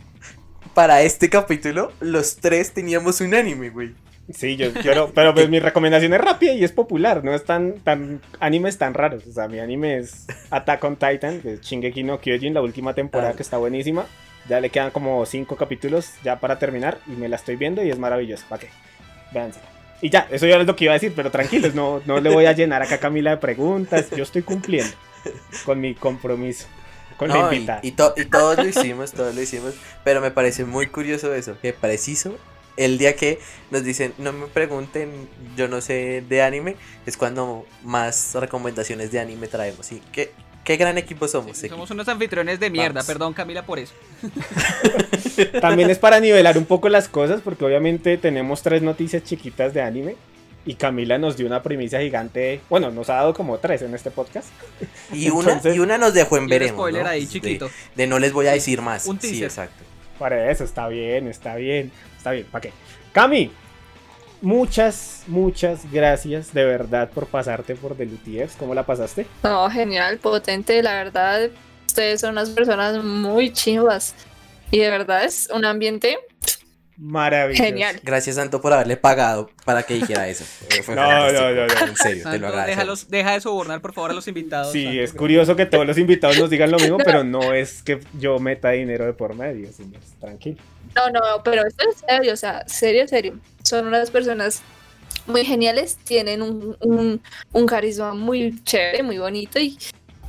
[0.75, 3.95] para este capítulo, los tres teníamos un anime, güey.
[4.35, 7.75] Sí, yo quiero, pero pues mi recomendación es rápida y es popular, no es tan,
[7.81, 9.25] tan animes tan raros.
[9.27, 12.93] O sea, mi anime es Attack on Titan, que es Shingeki no Kyojin, la última
[12.95, 13.37] temporada Ah.
[13.37, 14.07] que está buenísima.
[14.49, 17.91] Ya le quedan como cinco capítulos ya para terminar y me la estoy viendo y
[17.91, 18.45] es maravilloso.
[18.49, 18.69] ¿Para qué?
[19.33, 19.61] Véanse.
[20.03, 22.31] Y ya, eso ya es lo que iba a decir, pero tranquilos, no, no le
[22.31, 24.11] voy a llenar acá a Camila de preguntas.
[24.15, 24.93] Yo estoy cumpliendo
[25.65, 26.67] con mi compromiso,
[27.17, 27.81] con la No, y, invitada.
[27.83, 29.75] y to- y todos lo hicimos, todos lo hicimos,
[30.05, 32.37] pero me parece muy curioso eso, que preciso
[32.77, 33.41] el día que
[33.71, 35.11] nos dicen, no me pregunten,
[35.57, 36.77] yo no sé de anime,
[37.07, 39.91] es cuando más recomendaciones de anime traemos.
[39.93, 40.31] Y qué,
[40.67, 41.57] qué gran equipo somos.
[41.57, 43.07] Sí, somos unos anfitriones de mierda, Vamos.
[43.07, 43.95] perdón Camila por eso.
[45.61, 49.83] También es para nivelar un poco las cosas, porque obviamente tenemos tres noticias chiquitas de
[49.83, 50.17] anime.
[50.69, 52.61] Y Camila nos dio una primicia gigante.
[52.69, 54.49] Bueno, nos ha dado como tres en este podcast.
[55.13, 56.75] Y una, Entonces- y una nos dejó en Y un veremos.
[56.75, 57.09] spoiler ¿no?
[57.09, 57.71] ahí De- chiquito.
[57.95, 59.07] De, no les voy a decir más.
[59.07, 59.45] Un sí, teaser.
[59.45, 59.85] exacto.
[60.19, 61.93] Para eso, está bien, está bien.
[62.17, 62.73] Está bien, ¿para qué?
[63.13, 63.53] Cami,
[64.43, 68.55] muchas, muchas gracias de verdad por pasarte por The Lutiers.
[68.57, 69.27] ¿Cómo la pasaste?
[69.43, 71.51] No, genial, potente, la verdad.
[71.87, 74.15] Ustedes son unas personas muy chivas.
[74.71, 76.19] Y de verdad es un ambiente
[76.99, 77.63] Maravilloso.
[77.63, 78.01] genial.
[78.03, 80.45] Gracias, Santo, por haberle pagado para que dijera eso.
[80.83, 81.87] Fue No, no, no, no.
[81.87, 82.81] En serio, te lo agradezco.
[82.83, 84.73] déjalos- deja de sobornar por favor a los invitados.
[84.73, 85.01] Sí, Santo.
[85.03, 88.39] es curioso que todos los invitados nos digan lo mismo, pero no es que yo
[88.39, 90.15] meta dinero de por medio, señores.
[90.21, 90.57] Tranquilo.
[90.95, 93.39] No, no, pero esto es serio, o sea, serio, serio.
[93.67, 94.63] Son unas personas
[95.27, 97.21] muy geniales, tienen un, un,
[97.53, 99.77] un carisma muy chévere, muy bonito y,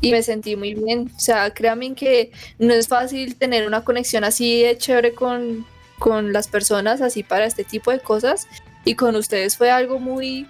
[0.01, 1.11] y me sentí muy bien.
[1.15, 5.65] O sea, créanme que no es fácil tener una conexión así de chévere con,
[5.99, 8.47] con las personas, así para este tipo de cosas.
[8.85, 10.47] Y con ustedes fue algo muy,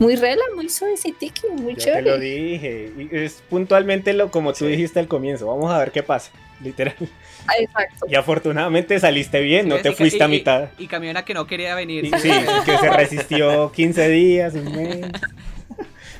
[0.00, 2.20] muy rela, muy suavecitico, muy Yo te lo chévere.
[2.30, 2.92] dije.
[2.98, 4.66] Y es puntualmente lo como tú Sí.
[4.72, 5.46] dijiste al comienzo.
[5.46, 6.30] Vamos a ver qué pasa.
[6.64, 6.96] Literal.
[7.58, 8.06] Exacto.
[8.08, 10.68] Y afortunadamente saliste bien, no Sí, te y- fuiste a y- mitad.
[10.78, 12.04] Y, y Camiona que no quería venir.
[12.04, 14.96] Y, sí, y que se resistió 15 días, un mes.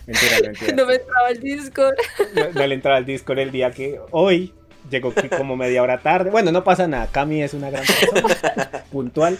[0.06, 0.72] Mentira, mentira.
[0.76, 1.94] No me entraba el Discord.
[2.34, 4.52] No, no le entraba al Discord el día que hoy
[4.90, 6.30] llegó como media hora tarde.
[6.30, 7.08] Bueno, no pasa nada.
[7.08, 9.36] Cami es una gran persona, puntual.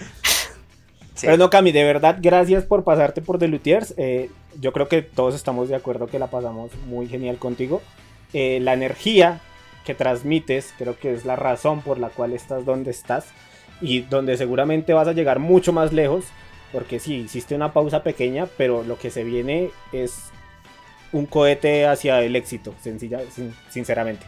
[1.15, 1.27] Sí.
[1.27, 3.95] Pero no, Cami, de verdad, gracias por pasarte por The Luthiers.
[3.97, 4.31] Eh,
[4.61, 7.83] yo creo que todos estamos de acuerdo que la pasamos muy genial contigo.
[8.35, 9.41] Eh, la energía
[9.89, 13.25] que transmites creo que es la razón por la cual estás donde estás
[13.81, 16.27] y donde seguramente vas a llegar mucho más lejos.
[16.73, 20.25] Porque sí, hiciste una pausa pequeña, pero lo que se viene es
[21.13, 24.27] un cohete hacia el éxito, sencilla, sin- sinceramente.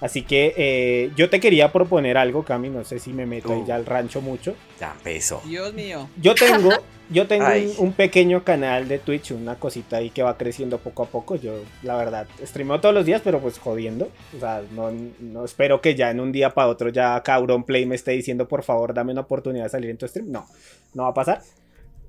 [0.00, 3.60] Así que eh, yo te quería proponer algo, Cami, no sé si me meto ahí
[3.60, 3.66] Uh.
[3.66, 4.56] ya al rancho mucho.
[4.80, 5.40] Ya empezó.
[5.46, 6.08] Dios mío.
[6.20, 6.70] Yo tengo,
[7.10, 11.04] yo tengo un, un pequeño canal de Twitch, una cosita ahí que va creciendo poco
[11.04, 11.36] a poco.
[11.36, 14.08] Yo, la verdad, streameo todos los días, pero pues jodiendo.
[14.36, 14.90] O sea, no,
[15.20, 18.48] no espero que ya en un día para otro ya Cauron Play me esté diciendo,
[18.48, 20.30] por favor, dame una oportunidad de salir en tu stream.
[20.30, 20.46] No,
[20.94, 21.42] no va a pasar.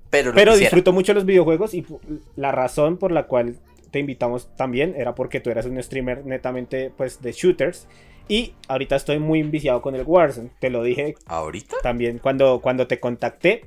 [0.09, 1.85] Pero, Pero disfruto mucho los videojuegos y
[2.35, 3.57] la razón por la cual
[3.91, 7.87] te invitamos también era porque tú eras un streamer netamente pues de shooters.
[8.29, 10.49] Y ahorita estoy muy enviciado con el Warzone.
[10.59, 11.77] Te lo dije ¿Ahorita?
[11.81, 13.65] también cuando, cuando te contacté.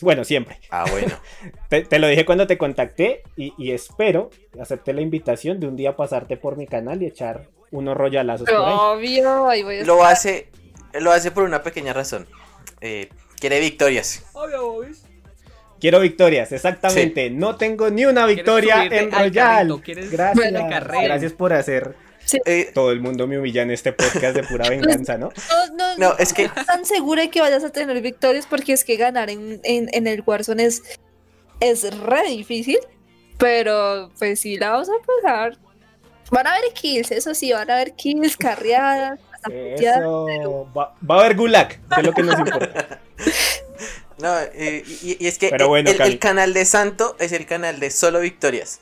[0.00, 0.58] Bueno, siempre.
[0.70, 1.14] Ah, bueno.
[1.68, 4.30] Te, te lo dije cuando te contacté y, y espero
[4.60, 8.56] acepté la invitación de un día pasarte por mi canal y echar unos royalazos por
[8.56, 8.74] ahí.
[8.78, 10.48] Obvio, ahí voy a Lo hace,
[10.94, 12.26] lo hace por una pequeña razón.
[12.80, 14.24] Eh, quiere victorias.
[14.32, 15.04] Obvio, boys.
[15.80, 17.30] Quiero victorias, exactamente.
[17.30, 19.68] No tengo ni una victoria en al Royal.
[19.82, 20.52] carrito, Gracias.
[21.04, 21.94] Gracias por hacer.
[22.46, 25.30] Eh, Todo el mundo me humilla en este podcast de pura venganza, ¿no?
[25.70, 28.72] No, no, No, es que- estoy tan segura de que vayas a tener victorias porque
[28.72, 30.82] es que ganar en, en, en el Warzone es,
[31.60, 32.78] es re difícil.
[33.38, 35.58] Pero pues sí, la vamos a pasar.
[36.30, 39.18] Van a haber kills, eso sí, van a haber kills, carreadas.
[39.50, 40.66] Eso.
[40.74, 43.00] Va, va a haber gulag, que es lo que nos importa.
[44.18, 47.80] No, eh, y, y es que Pero bueno, el, canal de Santo es el canal
[47.80, 48.80] de solo victorias.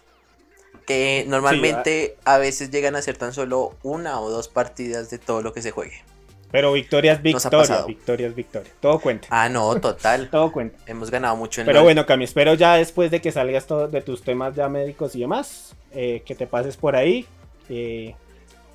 [0.87, 5.43] Que normalmente a veces llegan a ser tan solo una o dos partidas de todo
[5.43, 6.03] lo que se juegue.
[6.51, 7.87] Pero victoria es Nos ha victoria, pasado.
[7.87, 8.71] victoria es victoria.
[8.81, 10.29] Todo cuenta, Ah, no, total.
[10.31, 10.79] todo cuenta.
[10.87, 14.03] Hemos ganado mucho en Pero bueno, Cami, espero ya después de que salgas todo de
[14.03, 17.27] tus temas ya médicos y demás, eh, que te pases por ahí.
[17.71, 18.15] eh,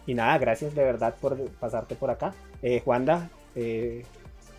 [0.08, 2.34] y nada, gracias de verdad por pasarte por acá.
[2.64, 4.06] Eh, Juanda, eh,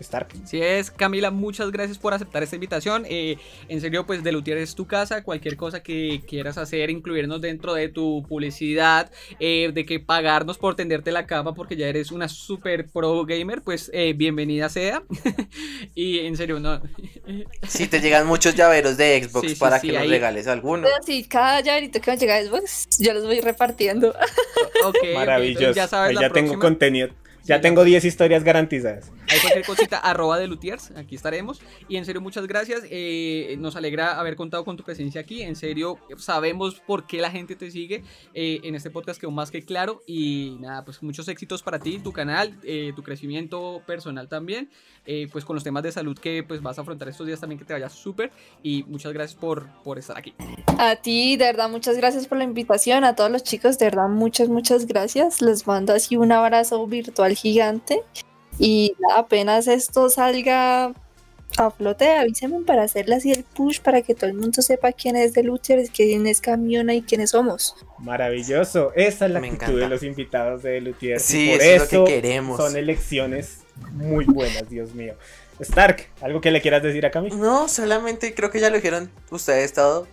[0.03, 0.29] Stark.
[0.43, 3.05] Así es, Camila, muchas gracias por aceptar esta invitación.
[3.09, 3.37] Eh,
[3.67, 5.23] en serio, pues Delutier es tu casa.
[5.23, 10.75] Cualquier cosa que quieras hacer, incluirnos dentro de tu publicidad, eh, de que pagarnos por
[10.75, 15.03] tenderte la cama porque ya eres una super pro gamer, pues eh, bienvenida sea.
[15.95, 16.81] y en serio, no.
[17.67, 20.47] Si te llegan muchos llaveros de Xbox Sí, sí, para sí, que nos ahí- regales
[20.47, 20.83] alguno.
[20.83, 24.09] Pero sí, cada llaverito que me llega a Xbox, yo los voy repartiendo.
[24.85, 25.59] Ok, Maravilloso.
[25.59, 26.61] entonces ya sabes Ahí la ya tengo próxima.
[26.61, 27.09] contenido.
[27.49, 29.11] Ya Sí, tengo 10 historias garantizadas.
[29.27, 31.61] Hay cualquier cosita, arroba de Lutiers, aquí estaremos.
[31.87, 32.83] Y en serio, muchas gracias.
[32.89, 35.41] eh, nos alegra haber contado con tu presencia aquí.
[35.41, 38.03] En serio, sabemos por qué la gente te sigue.
[38.33, 40.01] eh, en este podcast quedó más que claro.
[40.07, 44.69] Y nada, pues muchos éxitos para ti, tu canal, eh, tu crecimiento personal también.
[45.05, 47.57] eh, pues con los temas de salud que pues vas a afrontar estos días también
[47.57, 48.31] que te vayas súper.
[48.61, 50.35] Y muchas gracias por, por estar aquí.
[50.77, 53.03] A ti, de verdad, muchas gracias por la invitación.
[53.03, 55.41] A todos los chicos, de verdad, muchas, muchas gracias.
[55.41, 58.03] Les mando así un abrazo virtual gigante.
[58.57, 60.93] Y nada, apenas esto salga
[61.57, 65.15] a flote, avísenme para hacerle así el push para que todo el mundo sepa quién
[65.15, 67.75] es de Luchers, quién es Camiona y quiénes somos.
[67.97, 68.91] Maravilloso.
[68.95, 69.83] Esa es la Me actitud encanta.
[69.85, 71.19] de los invitados de Lutier.
[71.19, 72.57] Sí, y por eso es eso lo que queremos.
[72.57, 73.59] son elecciones
[73.93, 75.15] muy buenas, Dios mío.
[75.59, 77.31] Stark, ¿algo que le quieras decir a Cami?
[77.31, 80.07] No, solamente creo que ya lo dijeron ustedes todo.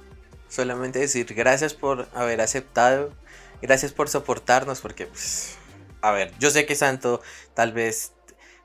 [0.49, 3.13] Solamente decir gracias por haber aceptado.
[3.61, 5.57] Gracias por soportarnos porque, pues,
[6.03, 7.21] a ver, yo sé que Santo
[7.55, 8.13] tal vez,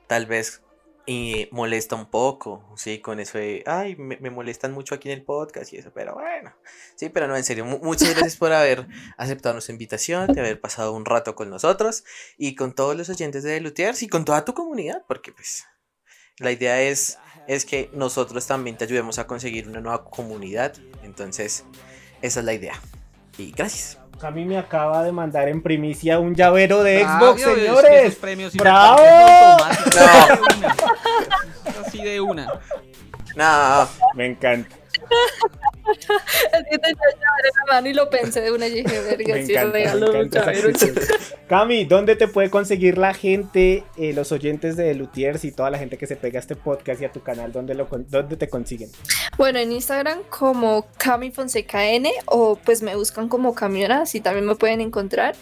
[0.06, 0.62] tal vez
[1.04, 5.24] y molesta un poco, sí, con eso de, ay, me, molestan mucho aquí en el
[5.24, 6.54] podcast y eso, pero bueno,
[6.94, 10.60] sí, pero no, en serio, mu- muchas gracias por haber aceptado nuestra invitación, de haber
[10.60, 12.04] pasado un rato con nosotros
[12.38, 15.64] y con todos los oyentes de Lutiers y con toda tu comunidad, porque pues
[16.38, 17.18] la idea es
[17.48, 20.76] es que nosotros también te ayudemos a conseguir una nueva comunidad.
[21.02, 21.64] Entonces,
[22.22, 22.80] esa es la idea.
[23.36, 23.98] Y gracias.
[24.22, 28.14] Cami me acaba de mandar en primicia un llavero de Xbox, Dios, es que señores.
[28.14, 29.02] premios ¡Bravo!
[31.84, 32.46] Así de una.
[33.34, 34.76] No, Me encanta.
[36.52, 40.12] La mano y lo pensé de una y verga, me regalo.
[41.48, 45.78] Cami, ¿dónde te puede conseguir la gente, eh, los oyentes de Lutiers y toda la
[45.78, 47.52] gente que se pega a este podcast y a tu canal?
[47.52, 48.90] ¿Dónde, lo, dónde te consiguen?
[49.36, 54.46] Bueno, en Instagram como Cami Fonseca N o pues me buscan como Camiona, así también
[54.46, 55.34] me pueden encontrar.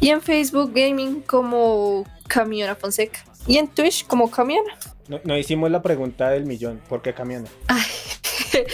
[0.00, 3.20] Y en Facebook Gaming como Camiona Fonseca.
[3.46, 4.76] Y en Twitch como Camiona.
[5.08, 6.80] No, no hicimos la pregunta del millón.
[6.88, 7.48] ¿Por qué camiona?
[7.68, 7.82] Ay.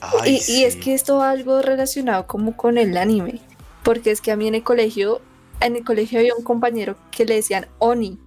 [0.00, 3.40] Ay, y, y es que esto va algo relacionado como con el anime.
[3.82, 5.20] Porque es que a mí en el colegio,
[5.60, 8.18] en el colegio había un compañero que le decían Oni.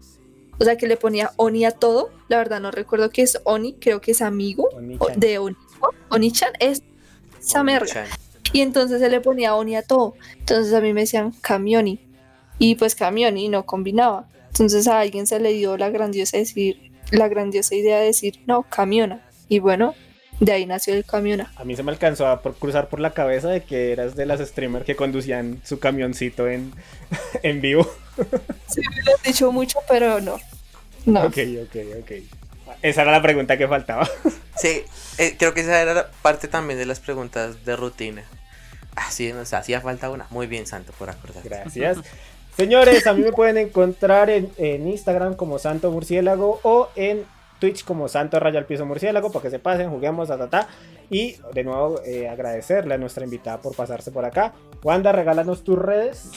[0.59, 2.11] O sea, que le ponía Oni a todo.
[2.27, 5.19] La verdad no recuerdo qué es Oni, creo que es amigo Oni-chan.
[5.19, 5.55] de Oni.
[6.09, 6.83] Oni-chan es
[7.39, 8.05] esa merga.
[8.53, 10.15] Y entonces se le ponía Oni a todo.
[10.37, 11.99] Entonces a mí me decían Camioni.
[12.59, 14.27] Y pues Camioni no combinaba.
[14.51, 18.63] Entonces a alguien se le dio la grandiosa decir, la grandiosa idea de decir, no,
[18.63, 19.25] Camiona.
[19.49, 19.95] Y bueno,
[20.39, 21.51] de ahí nació el Camiona.
[21.55, 24.25] A mí se me alcanzó a por- cruzar por la cabeza de que eras de
[24.25, 26.73] las streamers que conducían su camioncito en,
[27.43, 27.89] en vivo.
[28.67, 30.37] Sí, me lo he dicho mucho, pero no.
[31.05, 31.23] No.
[31.25, 32.11] Ok, ok, ok.
[32.83, 34.07] Esa era la pregunta que faltaba.
[34.57, 34.83] Sí,
[35.17, 38.23] eh, creo que esa era la parte también de las preguntas de rutina.
[38.95, 40.27] Así nos hacía falta una.
[40.29, 41.41] Muy bien, Santo, por acordar.
[41.43, 41.97] Gracias.
[42.61, 47.25] Señores, a mí me pueden encontrar en, en Instagram como Santo Murciélago o en
[47.57, 50.67] Twitch como Santo Raya al Piso Murciélago para que se pasen, juguemos, ta, ta, ta.
[51.09, 54.53] Y de nuevo eh, agradecerle a nuestra invitada por pasarse por acá.
[54.83, 56.29] Wanda, regálanos tus redes.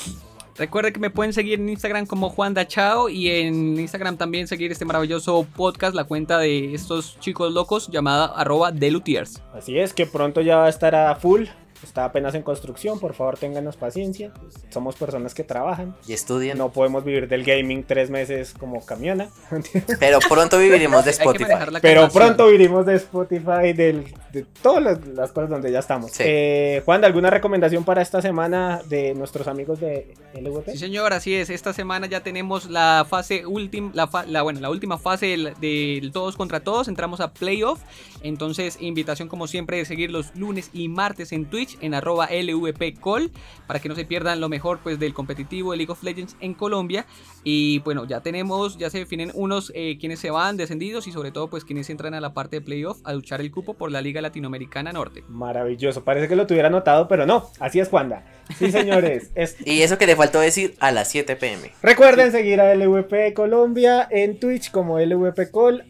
[0.56, 4.72] Recuerden que me pueden seguir en Instagram como Juan Dachao y en Instagram también seguir
[4.72, 9.42] este maravilloso podcast, la cuenta de estos chicos locos llamada arroba Delutiers.
[9.52, 11.48] Así es, que pronto ya va a estar a full.
[11.84, 14.32] Está apenas en construcción, por favor ténganos paciencia.
[14.70, 15.94] Somos personas que trabajan.
[16.08, 16.58] Y estudian.
[16.58, 19.28] No podemos vivir del gaming tres meses como camiona.
[20.00, 21.52] Pero pronto viviremos de Spotify.
[21.80, 26.10] Pero pronto vivimos de Spotify, del, de todas las, las cosas donde ya estamos.
[26.12, 26.22] Sí.
[26.26, 30.72] Eh, Juan, ¿alguna recomendación para esta semana de nuestros amigos de LVP?
[30.72, 31.50] Sí, señor, así es.
[31.50, 35.54] Esta semana ya tenemos la fase última, la, fa- la, bueno, la última fase del,
[35.60, 36.88] del todos contra todos.
[36.88, 37.80] Entramos a playoff.
[38.22, 42.28] Entonces, invitación como siempre de seguir los lunes y martes en Twitch Twitch en arroba
[42.30, 43.30] lvpcol
[43.66, 46.54] para que no se pierdan lo mejor pues del competitivo de League of Legends en
[46.54, 47.06] Colombia.
[47.42, 51.30] Y bueno, ya tenemos, ya se definen unos eh, quienes se van descendidos y sobre
[51.30, 54.00] todo pues quienes entran a la parte de playoff a luchar el cupo por la
[54.00, 55.24] Liga Latinoamericana Norte.
[55.28, 58.24] Maravilloso, parece que lo tuviera anotado, pero no, así es Juanda.
[58.58, 59.30] Sí, señores.
[59.64, 61.70] y eso que le faltó decir a las 7 pm.
[61.82, 65.84] Recuerden seguir a LVP Colombia en Twitch como LVP Col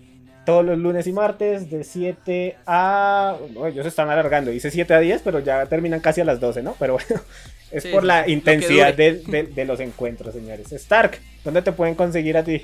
[0.45, 3.37] todos los lunes y martes de 7 a...
[3.67, 6.63] ellos se están alargando, dice 7 a 10, pero ya terminan casi a las 12,
[6.63, 6.77] ¿no?
[6.79, 7.23] Pero bueno,
[7.71, 10.73] es por la intensidad de, los encuentros, señores.
[10.73, 12.63] Stark, ¿dónde te pueden conseguir a ti?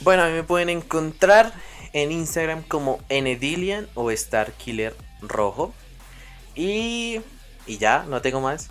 [0.00, 1.52] Bueno, a mí me pueden encontrar
[1.92, 5.74] en Instagram como Enedilian o Starkiller Rojo.
[6.54, 7.20] Y,
[7.66, 8.68] y ya, no tengo más.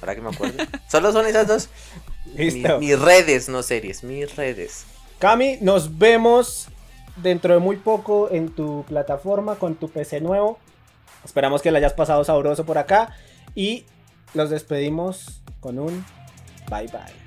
[0.00, 0.64] Ahora que me acuerdo.
[0.88, 1.68] Solo son esas dos.
[2.34, 2.80] Listo.
[2.80, 4.84] mis redes, no series, mis redes.
[5.18, 6.68] Cami, nos vemos
[7.16, 10.58] dentro de muy poco en tu plataforma con tu PC nuevo.
[11.24, 13.14] Esperamos que lo hayas pasado sabroso por acá
[13.54, 13.84] y
[14.34, 16.04] los despedimos con un
[16.70, 17.25] bye bye.